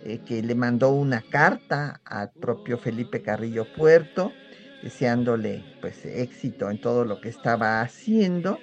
eh, 0.03 0.19
que 0.25 0.41
le 0.41 0.55
mandó 0.55 0.89
una 0.89 1.21
carta 1.21 2.01
al 2.03 2.31
propio 2.31 2.77
Felipe 2.77 3.21
Carrillo 3.21 3.65
Puerto, 3.77 4.33
deseándole 4.81 5.63
pues 5.79 6.05
éxito 6.05 6.69
en 6.69 6.81
todo 6.81 7.05
lo 7.05 7.21
que 7.21 7.29
estaba 7.29 7.79
haciendo 7.81 8.59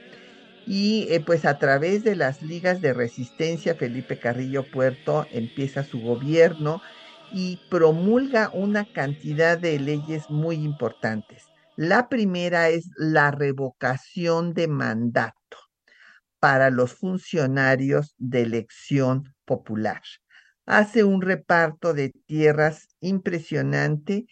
y 0.67 1.07
eh, 1.11 1.21
pues 1.21 1.45
a 1.47 1.59
través 1.59 2.05
de 2.05 2.15
las 2.15 2.43
ligas 2.43 2.81
de 2.81 2.93
resistencia, 2.93 3.75
Felipe 3.75 4.19
Carrillo 4.19 4.65
Puerto 4.71 5.27
empieza 5.33 5.85
su 5.85 6.01
gobierno 6.01 6.83
y 7.33 7.61
promulga 7.71 8.51
una 8.53 8.85
cantidad 8.85 9.59
de 9.59 9.79
leyes 9.79 10.29
muy 10.31 10.57
importantes. 10.57 11.45
La 11.77 12.09
primera 12.09 12.69
es 12.69 12.91
la 12.99 13.31
revocación 13.31 14.53
de 14.53 14.69
mandato 14.69 15.40
para 16.41 16.71
los 16.71 16.95
funcionarios 16.95 18.15
de 18.19 18.43
elección 18.43 19.35
popular. 19.45 20.03
Hace 20.67 21.05
un 21.05 21.23
reparto 21.23 21.95
de 21.95 22.11
tierras 22.27 22.89
impresionante 23.01 24.27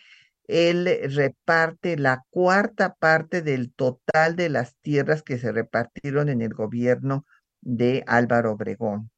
él 0.48 0.88
reparte 1.14 1.98
la 1.98 2.24
cuarta 2.30 2.94
parte 2.94 3.42
del 3.42 3.72
total 3.74 4.34
de 4.34 4.48
las 4.48 4.74
tierras 4.80 5.22
que 5.22 5.38
se 5.38 5.52
repartieron 5.52 6.30
en 6.30 6.40
el 6.40 6.54
gobierno 6.54 7.26
de 7.60 8.02
Álvaro 8.06 8.52
Obregón. 8.52 9.10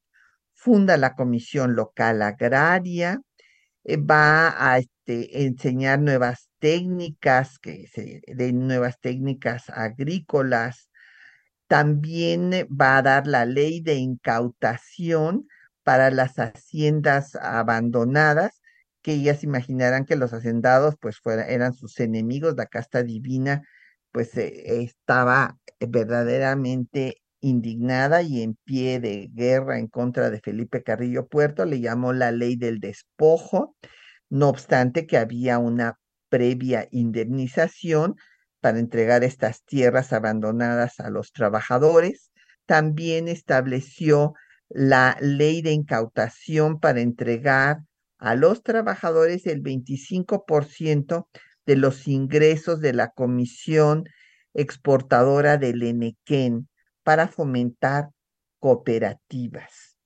Funda 0.53 0.97
la 0.97 1.15
Comisión 1.15 1.75
Local 1.75 2.21
Agraria, 2.21 3.21
eh, 3.85 3.97
va 3.97 4.53
a 4.57 4.77
este, 4.77 5.45
enseñar 5.45 5.99
nuevas 6.01 6.49
técnicas, 6.59 7.59
que 7.59 7.87
den 8.27 8.67
nuevas 8.67 8.99
técnicas 8.99 9.69
agrícolas. 9.69 10.89
También 11.71 12.51
va 12.69 12.97
a 12.97 13.01
dar 13.01 13.27
la 13.27 13.45
ley 13.45 13.79
de 13.79 13.95
incautación 13.95 15.47
para 15.83 16.11
las 16.11 16.37
haciendas 16.37 17.37
abandonadas 17.37 18.61
que 19.01 19.13
ellas 19.13 19.41
imaginarán 19.45 20.03
que 20.03 20.17
los 20.17 20.33
hacendados 20.33 20.95
pues 20.99 21.21
eran 21.47 21.73
sus 21.73 21.97
enemigos, 22.01 22.55
la 22.57 22.65
casta 22.65 23.03
divina 23.03 23.61
pues 24.11 24.35
eh, 24.35 24.81
estaba 24.83 25.59
verdaderamente 25.79 27.21
indignada 27.39 28.21
y 28.21 28.41
en 28.41 28.57
pie 28.65 28.99
de 28.99 29.29
guerra 29.33 29.79
en 29.79 29.87
contra 29.87 30.29
de 30.29 30.41
Felipe 30.41 30.83
Carrillo 30.83 31.29
Puerto, 31.29 31.63
le 31.63 31.79
llamó 31.79 32.11
la 32.11 32.33
ley 32.33 32.57
del 32.57 32.81
despojo, 32.81 33.77
no 34.29 34.49
obstante 34.49 35.07
que 35.07 35.17
había 35.17 35.57
una 35.57 35.97
previa 36.27 36.89
indemnización 36.91 38.17
para 38.61 38.79
entregar 38.79 39.23
estas 39.23 39.63
tierras 39.63 40.13
abandonadas 40.13 40.99
a 40.99 41.09
los 41.09 41.33
trabajadores, 41.33 42.31
también 42.65 43.27
estableció 43.27 44.33
la 44.69 45.17
ley 45.19 45.61
de 45.61 45.71
incautación 45.71 46.79
para 46.79 47.01
entregar 47.01 47.79
a 48.17 48.35
los 48.35 48.63
trabajadores 48.63 49.47
el 49.47 49.61
25% 49.61 51.27
de 51.65 51.75
los 51.75 52.07
ingresos 52.07 52.79
de 52.79 52.93
la 52.93 53.09
Comisión 53.09 54.05
Exportadora 54.53 55.57
del 55.57 55.81
Enequén 55.83 56.69
para 57.03 57.27
fomentar 57.27 58.09
cooperativas. 58.59 59.97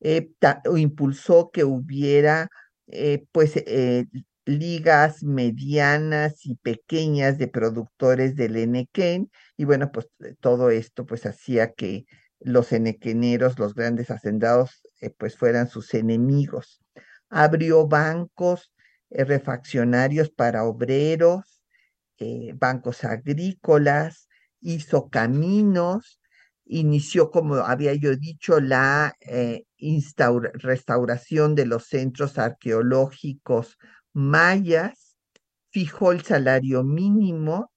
Eh, 0.00 0.30
impulsó 0.76 1.50
que 1.50 1.64
hubiera 1.64 2.48
eh, 2.86 3.26
pues 3.32 3.56
eh, 3.56 4.06
ligas 4.46 5.22
medianas 5.22 6.46
y 6.46 6.54
pequeñas 6.56 7.36
de 7.38 7.48
productores 7.48 8.36
del 8.36 8.56
enequén 8.56 9.30
y 9.56 9.64
bueno 9.64 9.92
pues 9.92 10.08
todo 10.40 10.70
esto 10.70 11.04
pues 11.04 11.26
hacía 11.26 11.72
que 11.72 12.06
los 12.40 12.72
enequeneros, 12.72 13.58
los 13.58 13.74
grandes 13.74 14.10
hacendados 14.10 14.82
pues 15.18 15.36
fueran 15.36 15.68
sus 15.68 15.94
enemigos. 15.94 16.80
Abrió 17.28 17.86
bancos 17.86 18.72
eh, 19.10 19.24
refaccionarios 19.24 20.30
para 20.30 20.64
obreros, 20.64 21.62
eh, 22.18 22.52
bancos 22.54 23.04
agrícolas, 23.04 24.28
hizo 24.60 25.08
caminos, 25.08 26.20
inició, 26.64 27.30
como 27.30 27.56
había 27.56 27.94
yo 27.94 28.16
dicho, 28.16 28.60
la 28.60 29.14
eh, 29.20 29.64
restauración 30.54 31.54
de 31.54 31.66
los 31.66 31.86
centros 31.86 32.38
arqueológicos 32.38 33.78
mayas, 34.16 35.16
fijó 35.70 36.12
el 36.12 36.22
salario 36.22 36.82
mínimo, 36.82 37.70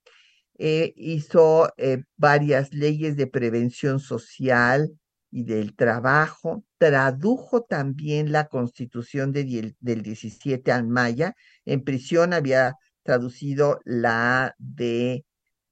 hizo 0.58 1.74
varias 2.18 2.74
leyes 2.74 3.16
de 3.18 3.28
prevención 3.28 4.00
social, 4.00 5.00
y 5.32 5.44
del 5.44 5.76
Trabajo, 5.76 6.64
tradujo 6.78 7.64
también 7.64 8.32
la 8.32 8.48
constitución 8.48 9.32
del 9.32 9.76
17 9.80 10.72
al 10.72 10.88
maya. 10.88 11.36
En 11.66 11.84
prisión 11.84 12.34
había 12.34 12.76
traducido 13.04 13.80
la 13.86 14.56
de 14.58 15.26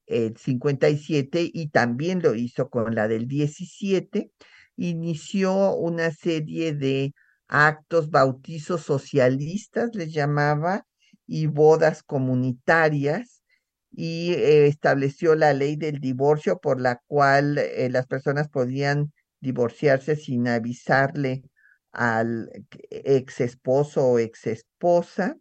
el 0.06 0.36
57 0.36 1.50
y 1.52 1.68
también 1.68 2.22
lo 2.22 2.34
hizo 2.34 2.70
con 2.70 2.94
la 2.94 3.08
del 3.08 3.26
17. 3.26 4.30
Inició 4.76 5.74
una 5.74 6.12
serie 6.12 6.72
de 6.72 7.12
actos, 7.48 8.10
bautizos 8.10 8.82
socialistas, 8.82 9.90
les 9.94 10.12
llamaba, 10.12 10.86
y 11.28 11.46
bodas 11.46 12.02
comunitarias 12.02 13.42
y 13.92 14.32
eh, 14.32 14.66
estableció 14.66 15.34
la 15.34 15.52
ley 15.52 15.76
del 15.76 16.00
divorcio 16.00 16.58
por 16.58 16.80
la 16.80 17.02
cual 17.06 17.58
eh, 17.58 17.88
las 17.90 18.06
personas 18.06 18.48
podían 18.48 19.12
divorciarse 19.40 20.16
sin 20.16 20.48
avisarle 20.48 21.42
al 21.92 22.50
ex 22.90 23.40
esposo 23.40 24.06
o 24.06 24.18
ex 24.18 24.46
esposa. 24.46 25.36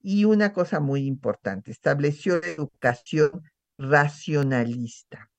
Y 0.00 0.24
una 0.24 0.52
cosa 0.52 0.78
muy 0.78 1.06
importante, 1.06 1.72
estableció 1.72 2.36
educación 2.42 3.42
racionalista, 3.78 5.30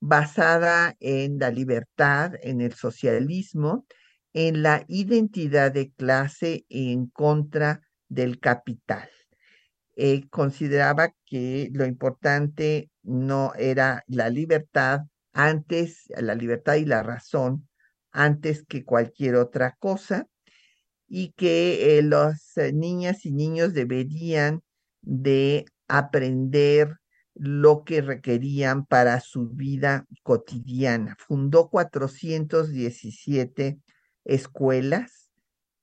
basada 0.00 0.96
en 1.00 1.38
la 1.38 1.50
libertad, 1.50 2.32
en 2.42 2.60
el 2.60 2.74
socialismo, 2.74 3.86
en 4.32 4.62
la 4.62 4.84
identidad 4.88 5.72
de 5.72 5.92
clase 5.92 6.64
en 6.68 7.06
contra 7.06 7.82
del 8.08 8.38
capital. 8.38 9.08
Eh, 9.96 10.28
consideraba 10.30 11.12
que 11.26 11.68
lo 11.72 11.84
importante 11.84 12.90
no 13.02 13.52
era 13.56 14.04
la 14.06 14.30
libertad, 14.30 15.00
antes, 15.32 16.04
la 16.16 16.34
libertad 16.34 16.76
y 16.76 16.84
la 16.84 17.02
razón, 17.02 17.68
antes 18.12 18.64
que 18.64 18.84
cualquier 18.84 19.36
otra 19.36 19.76
cosa, 19.78 20.26
y 21.06 21.32
que 21.32 21.98
eh, 21.98 22.02
las 22.02 22.56
eh, 22.56 22.72
niñas 22.72 23.26
y 23.26 23.32
niños 23.32 23.74
deberían 23.74 24.62
de 25.02 25.64
aprender 25.88 26.96
lo 27.34 27.84
que 27.84 28.00
requerían 28.00 28.86
para 28.86 29.20
su 29.20 29.48
vida 29.48 30.06
cotidiana. 30.22 31.16
Fundó 31.18 31.68
417 31.68 33.80
escuelas 34.24 35.30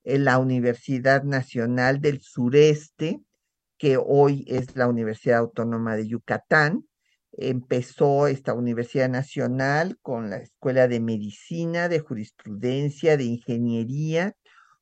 en 0.03 0.25
la 0.25 0.37
Universidad 0.39 1.23
Nacional 1.23 1.99
del 2.01 2.21
Sureste, 2.21 3.21
que 3.77 3.97
hoy 3.97 4.45
es 4.47 4.75
la 4.75 4.87
Universidad 4.87 5.39
Autónoma 5.39 5.95
de 5.95 6.07
Yucatán, 6.07 6.85
empezó 7.33 8.27
esta 8.27 8.53
Universidad 8.53 9.09
Nacional 9.09 9.97
con 10.01 10.29
la 10.29 10.37
Escuela 10.37 10.87
de 10.87 10.99
Medicina, 10.99 11.87
de 11.89 11.99
Jurisprudencia, 11.99 13.17
de 13.17 13.25
Ingeniería, 13.25 14.35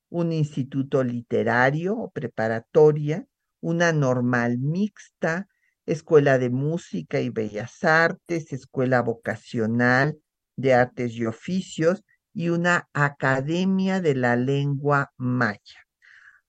un 0.10 0.32
instituto 0.32 1.04
literario 1.04 1.98
o 1.98 2.12
preparatoria, 2.12 3.26
una 3.60 3.92
normal 3.92 4.60
mixta, 4.60 5.48
escuela 5.86 6.38
de 6.38 6.50
música 6.50 7.20
y 7.20 7.30
bellas 7.30 7.84
artes, 7.84 8.54
escuela 8.54 9.02
vocacional 9.02 10.18
de 10.56 10.74
artes 10.74 11.14
y 11.14 11.26
oficios 11.26 12.04
y 12.36 12.50
una 12.50 12.90
academia 12.94 14.02
de 14.02 14.14
la 14.14 14.36
lengua 14.36 15.14
maya, 15.16 15.88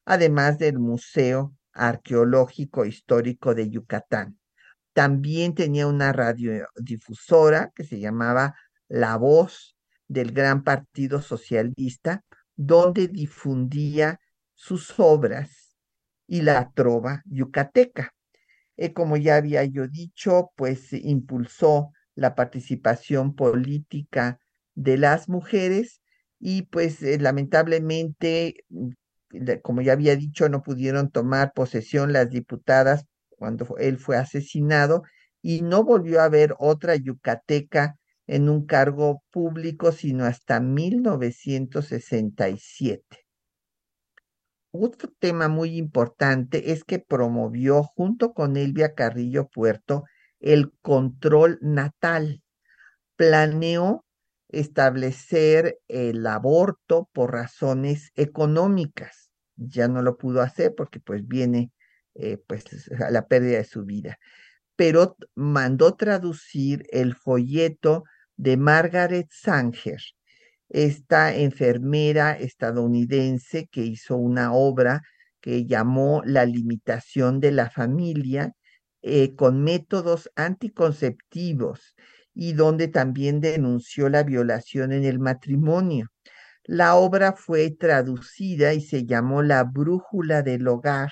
además 0.05 0.59
del 0.59 0.80
Museo 0.80 1.55
Arqueológico 1.72 2.84
Histórico 2.84 3.55
de 3.55 3.70
Yucatán. 3.70 4.37
También 4.93 5.55
tenía 5.55 5.87
una 5.87 6.12
radiodifusora 6.12 7.70
que 7.72 7.84
se 7.84 8.01
llamaba 8.01 8.57
La 8.89 9.16
Voz 9.16 9.76
del 10.09 10.32
Gran 10.32 10.64
Partido 10.64 11.22
Socialista, 11.22 12.24
donde 12.57 13.07
difundía 13.07 14.18
sus 14.55 14.99
obras 14.99 15.76
y 16.26 16.43
la 16.43 16.72
trova 16.74 17.22
yucateca. 17.26 18.12
Eh, 18.76 18.93
como 18.93 19.16
ya 19.16 19.37
había 19.37 19.64
yo 19.64 19.87
dicho, 19.87 20.51
pues 20.57 20.93
impulsó 20.93 21.93
la 22.16 22.34
participación 22.34 23.37
política 23.37 24.41
de 24.77 24.99
las 24.99 25.29
mujeres 25.29 26.01
y 26.39 26.62
pues 26.62 27.03
eh, 27.03 27.18
lamentablemente, 27.18 28.64
mm, 28.68 28.91
como 29.62 29.83
ya 29.83 29.95
había 29.95 30.14
dicho, 30.16 30.49
no 30.49 30.62
pudieron 30.62 31.11
tomar 31.11 31.53
posesión 31.53 32.12
las 32.12 32.31
diputadas 32.31 33.05
cuando 33.31 33.77
él 33.79 33.99
fue 33.99 34.16
asesinado 34.16 35.03
y 35.43 35.62
no 35.62 35.83
volvió 35.85 36.20
a 36.20 36.27
haber 36.27 36.55
otra 36.59 36.95
yucateca 36.97 37.97
en 38.27 38.49
un 38.49 38.66
cargo 38.66 39.22
público 39.31 39.93
sino 39.93 40.24
hasta 40.24 40.61
1967. 40.61 43.05
Otro 44.70 45.12
tema 45.18 45.49
muy 45.49 45.77
importante 45.77 46.72
es 46.72 46.85
que 46.85 46.99
promovió 46.99 47.83
junto 47.83 48.33
con 48.33 48.57
Elvia 48.57 48.95
Carrillo 48.95 49.49
Puerto 49.49 50.05
el 50.41 50.72
control 50.83 51.59
natal. 51.62 52.43
Planeó 53.16 54.06
establecer 54.49 55.78
el 55.88 56.26
aborto 56.26 57.09
por 57.12 57.32
razones 57.32 58.12
económicas. 58.14 59.30
Ya 59.57 59.88
no 59.88 60.03
lo 60.03 60.16
pudo 60.16 60.42
hacer 60.42 60.74
porque 60.76 61.01
pues 61.01 61.26
viene 61.26 61.72
eh, 62.14 62.38
pues 62.47 62.64
a 63.01 63.11
la 63.11 63.26
pérdida 63.26 63.59
de 63.59 63.64
su 63.64 63.84
vida. 63.84 64.18
Pero 64.76 65.16
mandó 65.34 65.94
traducir 65.94 66.86
el 66.90 67.14
folleto 67.14 68.05
de 68.36 68.57
Margaret 68.57 69.28
Sanger, 69.30 70.01
esta 70.68 71.34
enfermera 71.34 72.32
estadounidense 72.32 73.68
que 73.68 73.82
hizo 73.82 74.16
una 74.16 74.53
obra 74.53 75.03
que 75.40 75.64
llamó 75.64 76.22
La 76.24 76.44
limitación 76.44 77.40
de 77.40 77.53
la 77.53 77.70
familia 77.70 78.53
eh, 79.03 79.34
con 79.36 79.62
métodos 79.62 80.30
anticonceptivos 80.34 81.94
y 82.37 82.53
donde 82.53 82.89
también 82.89 83.41
denunció 83.41 84.11
la 84.11 84.22
violación 84.22 84.93
en 84.93 85.05
el 85.05 85.18
matrimonio. 85.18 86.09
La 86.64 86.97
obra 86.97 87.32
fue 87.32 87.70
traducida 87.70 88.74
y 88.74 88.82
se 88.82 89.07
llamó 89.07 89.43
La 89.43 89.64
Brújula 89.64 90.43
del 90.43 90.68
Hogar, 90.68 91.11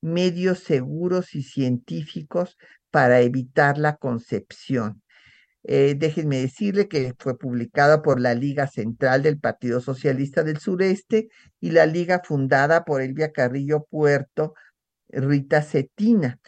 medios 0.00 0.60
seguros 0.60 1.34
y 1.34 1.42
científicos 1.42 2.56
para 2.90 3.20
evitar 3.20 3.76
la 3.76 3.96
concepción. 3.96 5.02
Eh, 5.64 5.96
déjenme 5.98 6.38
decirle 6.40 6.88
que 6.88 7.14
fue 7.18 7.38
publicada 7.38 8.00
por 8.02 8.18
la 8.18 8.34
Liga 8.34 8.66
Central 8.66 9.22
del 9.22 9.38
Partido 9.38 9.80
Socialista 9.80 10.44
del 10.44 10.58
Sureste 10.58 11.28
y 11.60 11.72
la 11.72 11.84
Liga 11.84 12.22
fundada 12.24 12.84
por 12.84 13.02
Elvia 13.02 13.32
Carrillo 13.32 13.86
Puerto, 13.90 14.54
Rita 15.08 15.62
Cetina. 15.62 16.40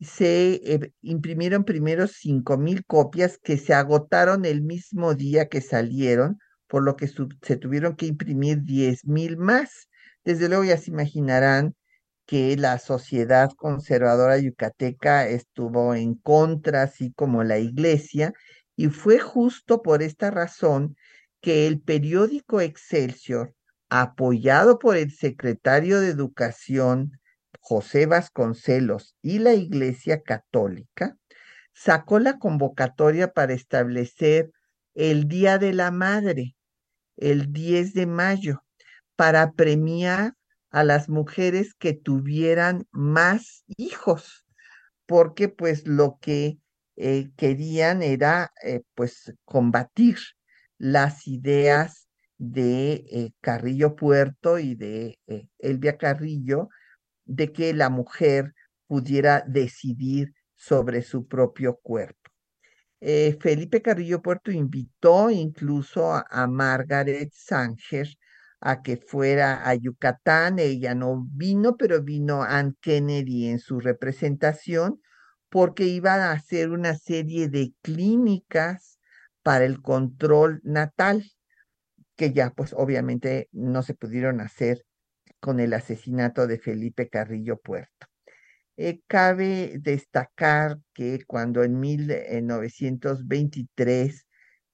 Se 0.00 0.60
eh, 0.64 0.92
imprimieron 1.02 1.64
primero 1.64 2.06
cinco 2.06 2.56
mil 2.56 2.84
copias 2.86 3.38
que 3.38 3.58
se 3.58 3.74
agotaron 3.74 4.44
el 4.44 4.62
mismo 4.62 5.14
día 5.14 5.48
que 5.48 5.60
salieron, 5.60 6.38
por 6.66 6.82
lo 6.82 6.96
que 6.96 7.06
se 7.08 7.56
tuvieron 7.56 7.96
que 7.96 8.06
imprimir 8.06 8.62
diez 8.62 9.04
mil 9.04 9.36
más. 9.36 9.88
Desde 10.24 10.48
luego 10.48 10.64
ya 10.64 10.78
se 10.78 10.90
imaginarán 10.90 11.74
que 12.26 12.56
la 12.56 12.78
sociedad 12.78 13.50
conservadora 13.56 14.38
yucateca 14.38 15.26
estuvo 15.28 15.94
en 15.94 16.14
contra, 16.14 16.82
así 16.82 17.12
como 17.12 17.42
la 17.42 17.58
iglesia, 17.58 18.32
y 18.76 18.86
fue 18.88 19.18
justo 19.18 19.82
por 19.82 20.02
esta 20.02 20.30
razón 20.30 20.96
que 21.40 21.66
el 21.66 21.80
periódico 21.80 22.60
Excelsior, 22.60 23.54
apoyado 23.88 24.78
por 24.78 24.96
el 24.96 25.10
secretario 25.10 26.00
de 26.00 26.10
Educación 26.10 27.19
José 27.60 28.06
Vasconcelos 28.06 29.16
y 29.22 29.38
la 29.38 29.54
Iglesia 29.54 30.22
Católica, 30.22 31.16
sacó 31.72 32.18
la 32.18 32.38
convocatoria 32.38 33.32
para 33.32 33.52
establecer 33.52 34.50
el 34.94 35.28
Día 35.28 35.58
de 35.58 35.72
la 35.72 35.90
Madre, 35.90 36.56
el 37.16 37.52
10 37.52 37.94
de 37.94 38.06
mayo, 38.06 38.64
para 39.14 39.52
premiar 39.52 40.34
a 40.70 40.84
las 40.84 41.08
mujeres 41.08 41.74
que 41.74 41.92
tuvieran 41.92 42.86
más 42.90 43.64
hijos, 43.76 44.46
porque 45.06 45.48
pues 45.48 45.86
lo 45.86 46.18
que 46.20 46.58
eh, 46.96 47.30
querían 47.36 48.02
era 48.02 48.52
eh, 48.62 48.82
pues 48.94 49.32
combatir 49.44 50.18
las 50.78 51.26
ideas 51.28 52.08
de 52.38 53.04
eh, 53.10 53.32
Carrillo 53.40 53.96
Puerto 53.96 54.58
y 54.58 54.74
de 54.74 55.18
Elvia 55.58 55.98
Carrillo 55.98 56.68
de 57.30 57.52
que 57.52 57.72
la 57.72 57.90
mujer 57.90 58.54
pudiera 58.86 59.44
decidir 59.46 60.34
sobre 60.56 61.02
su 61.02 61.26
propio 61.26 61.78
cuerpo. 61.80 62.18
Felipe 63.00 63.80
Carrillo 63.80 64.20
Puerto 64.20 64.50
invitó 64.50 65.30
incluso 65.30 66.12
a, 66.12 66.46
Margaret 66.48 67.30
Sanger 67.32 68.08
a 68.60 68.82
que 68.82 68.98
fuera 68.98 69.66
a 69.66 69.74
Yucatán. 69.74 70.58
Ella 70.58 70.94
no 70.94 71.24
vino, 71.32 71.76
pero 71.76 72.02
vino 72.02 72.42
Ann 72.42 72.76
Kennedy 72.80 73.46
en 73.48 73.58
su 73.58 73.80
representación 73.80 75.00
porque 75.48 75.84
iban 75.84 76.20
a 76.20 76.32
hacer 76.32 76.70
una 76.70 76.94
serie 76.94 77.48
de 77.48 77.72
clínicas 77.80 78.98
para 79.42 79.64
el 79.64 79.80
control 79.80 80.60
natal, 80.62 81.24
que 82.16 82.32
ya 82.32 82.50
pues 82.50 82.74
obviamente 82.76 83.48
no 83.52 83.82
se 83.82 83.94
pudieron 83.94 84.40
hacer 84.40 84.84
con 85.40 85.60
el 85.60 85.74
asesinato 85.74 86.46
de 86.46 86.58
Felipe 86.58 87.08
Carrillo 87.08 87.58
Puerto. 87.58 88.06
Eh, 88.76 89.00
cabe 89.06 89.78
destacar 89.80 90.78
que 90.94 91.24
cuando 91.26 91.62
en 91.64 91.80
1923, 91.80 94.26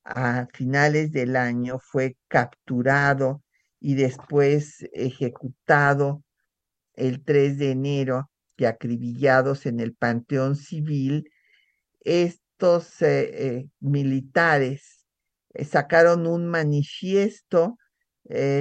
a 0.05 0.47
finales 0.53 1.13
del 1.13 1.37
año, 1.37 1.79
fue 1.81 2.17
capturado 2.29 3.43
y 3.81 3.95
después 3.95 4.87
ejecutado 4.93 6.23
el 6.95 7.25
3 7.25 7.59
de 7.59 7.71
enero 7.73 8.31
y 8.57 8.65
acribillados 8.65 9.67
en 9.67 9.81
el 9.81 9.95
Panteón 9.95 10.57
Civil, 10.57 11.31
estos 12.01 13.03
eh, 13.03 13.47
eh, 13.47 13.69
militares 13.81 15.07
eh, 15.55 15.65
sacaron 15.65 16.27
un 16.27 16.47
manifiesto 16.47 17.79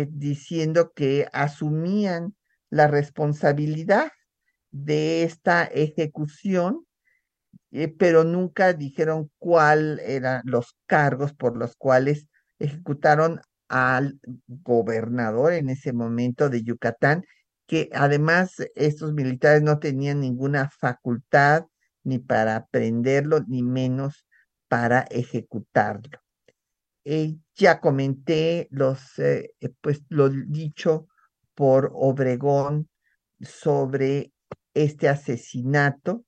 diciendo 0.09 0.91
que 0.93 1.28
asumían 1.34 2.36
la 2.70 2.88
responsabilidad 2.88 4.11
de 4.72 5.24
esta 5.24 5.63
ejecución, 5.66 6.86
pero 7.97 8.24
nunca 8.24 8.74
dijeron 8.74 9.32
cuáles 9.39 10.07
eran 10.07 10.41
los 10.45 10.76
cargos 10.86 11.34
por 11.34 11.57
los 11.57 11.76
cuales 11.76 12.28
ejecutaron 12.59 13.41
al 13.68 14.20
gobernador 14.47 15.53
en 15.53 15.70
ese 15.70 15.93
momento 15.93 16.49
de 16.49 16.63
Yucatán 16.63 17.26
que 17.68 17.89
además 17.93 18.55
estos 18.76 19.13
militares 19.13 19.63
no 19.63 19.80
tenían 19.80 20.20
ninguna 20.20 20.70
facultad 20.70 21.66
ni 22.03 22.20
para 22.20 22.68
prenderlo, 22.68 23.43
ni 23.47 23.63
menos 23.63 24.28
para 24.68 25.01
ejecutarlo. 25.09 26.20
Eh, 27.08 27.38
ya 27.56 27.80
comenté 27.82 28.68
los, 28.72 29.20
eh, 29.20 29.53
eh, 29.60 29.70
pues, 29.82 30.01
lo 30.10 30.28
dicho 30.30 31.08
por 31.53 31.91
Obregón 31.93 32.89
sobre 33.39 34.34
este 34.74 35.08
asesinato 35.08 36.26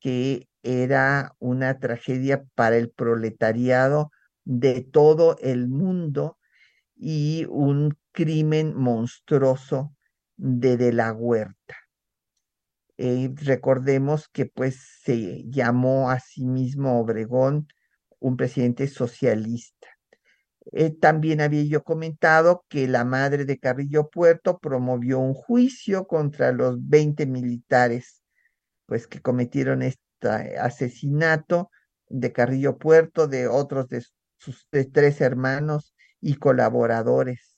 que 0.00 0.48
era 0.62 1.34
una 1.40 1.80
tragedia 1.80 2.44
para 2.54 2.76
el 2.76 2.90
proletariado 2.90 4.12
de 4.44 4.82
todo 4.82 5.36
el 5.40 5.68
mundo 5.68 6.38
y 6.94 7.46
un 7.50 7.96
crimen 8.12 8.74
monstruoso 8.76 9.94
de 10.36 10.76
De 10.76 10.92
la 10.92 11.12
Huerta. 11.12 11.76
Recordemos 12.96 14.28
que 14.28 14.46
pues 14.46 15.00
se 15.02 15.44
llamó 15.48 16.10
a 16.10 16.20
sí 16.20 16.46
mismo 16.46 17.00
Obregón 17.00 17.66
un 18.20 18.36
presidente 18.36 18.86
socialista. 18.86 19.91
Eh, 20.70 20.90
también 20.90 21.40
había 21.40 21.64
yo 21.64 21.82
comentado 21.82 22.64
que 22.68 22.86
la 22.86 23.04
madre 23.04 23.44
de 23.44 23.58
Carrillo 23.58 24.08
Puerto 24.10 24.58
promovió 24.58 25.18
un 25.18 25.34
juicio 25.34 26.06
contra 26.06 26.52
los 26.52 26.88
20 26.88 27.26
militares 27.26 28.22
pues 28.86 29.06
que 29.06 29.20
cometieron 29.20 29.82
este 29.82 30.58
asesinato 30.58 31.70
de 32.08 32.32
Carrillo 32.32 32.78
Puerto, 32.78 33.26
de 33.26 33.48
otros 33.48 33.88
de 33.88 34.04
sus 34.36 34.68
tres 34.92 35.20
hermanos 35.20 35.94
y 36.20 36.34
colaboradores 36.34 37.56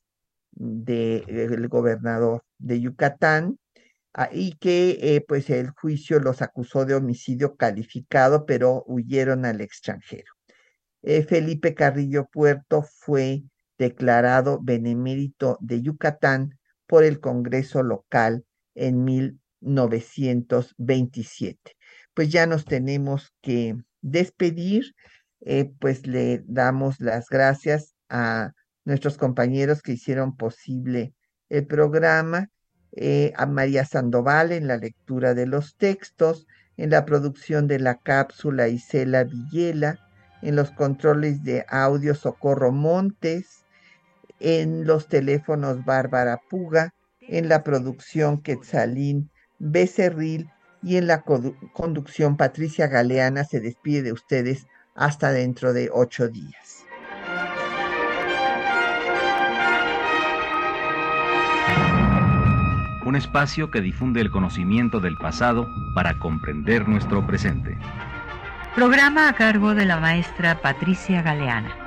del 0.52 1.68
gobernador 1.68 2.44
de 2.59 2.80
Yucatán, 2.80 3.59
ah, 4.14 4.28
y 4.32 4.57
que 4.59 4.98
eh, 5.00 5.24
pues 5.26 5.50
el 5.50 5.70
juicio 5.70 6.20
los 6.20 6.40
acusó 6.40 6.84
de 6.84 6.94
homicidio 6.94 7.57
calificado, 7.57 8.46
pero 8.46 8.84
huyeron 8.86 9.44
al 9.44 9.61
extranjero. 9.61 10.32
Eh, 11.07 11.22
Felipe 11.22 11.74
Carrillo 11.74 12.30
Puerto 12.32 12.82
fue 12.82 13.42
declarado 13.76 14.59
benemérito 14.62 15.59
de 15.61 15.82
Yucatán 15.82 16.59
por 16.86 17.05
el 17.05 17.20
Congreso 17.20 17.82
local 17.82 18.46
en 18.74 19.05
1927. 19.05 21.76
Pues 22.14 22.30
ya 22.30 22.46
nos 22.46 22.64
tenemos 22.64 23.34
que 23.42 23.76
despedir, 24.00 24.94
eh, 25.42 25.70
pues 25.78 26.07
le 26.07 26.42
damos 26.46 27.00
las 27.00 27.28
gracias 27.28 27.94
a 28.09 28.52
nuestros 28.86 29.18
compañeros 29.18 29.82
que 29.82 29.92
hicieron 29.92 30.38
posible 30.38 31.12
el 31.50 31.66
programa, 31.66 32.48
eh, 32.92 33.34
a 33.36 33.44
María 33.44 33.84
Sandoval 33.84 34.52
en 34.52 34.68
la 34.68 34.78
lectura 34.78 35.34
de 35.34 35.44
los 35.46 35.76
textos, 35.76 36.46
en 36.78 36.88
la 36.88 37.05
producción 37.05 37.66
de 37.66 37.78
la 37.78 37.98
cápsula 37.98 38.68
Isela 38.68 39.24
Villela, 39.24 40.00
en 40.45 40.57
los 40.57 40.70
controles 40.70 41.42
de 41.42 41.64
audio 41.68 42.14
Socorro 42.14 42.70
Montes, 42.70 43.64
en 44.40 44.86
los 44.86 45.09
teléfonos 45.09 45.84
Bárbara 45.86 46.40
Puga, 46.51 46.92
en 47.20 47.49
la 47.49 47.64
producción 47.64 48.42
Quetzalín 48.42 49.30
Becerril 49.59 50.51
y 50.82 50.97
en 50.97 51.07
la 51.07 51.22
conducción 51.22 52.36
Patricia 52.36 52.88
Galeana 52.88 53.45
se 53.45 53.61
despide 53.61 54.03
de 54.03 54.12
ustedes 54.12 54.66
hasta 54.95 55.32
dentro 55.32 55.72
de 55.72 55.88
ocho 55.90 56.28
días. 56.28 56.84
Un 63.07 63.16
espacio 63.16 63.70
que 63.70 63.80
difunde 63.80 64.20
el 64.20 64.30
conocimiento 64.30 65.01
del 65.01 65.16
pasado 65.16 65.66
para 65.95 66.18
comprender 66.18 66.86
nuestro 66.86 67.26
presente. 67.26 67.78
Programa 68.75 69.29
a 69.29 69.35
cargo 69.35 69.77
de 69.77 69.87
la 69.87 70.01
maestra 70.01 70.61
Patricia 70.61 71.22
Galeana. 71.22 71.84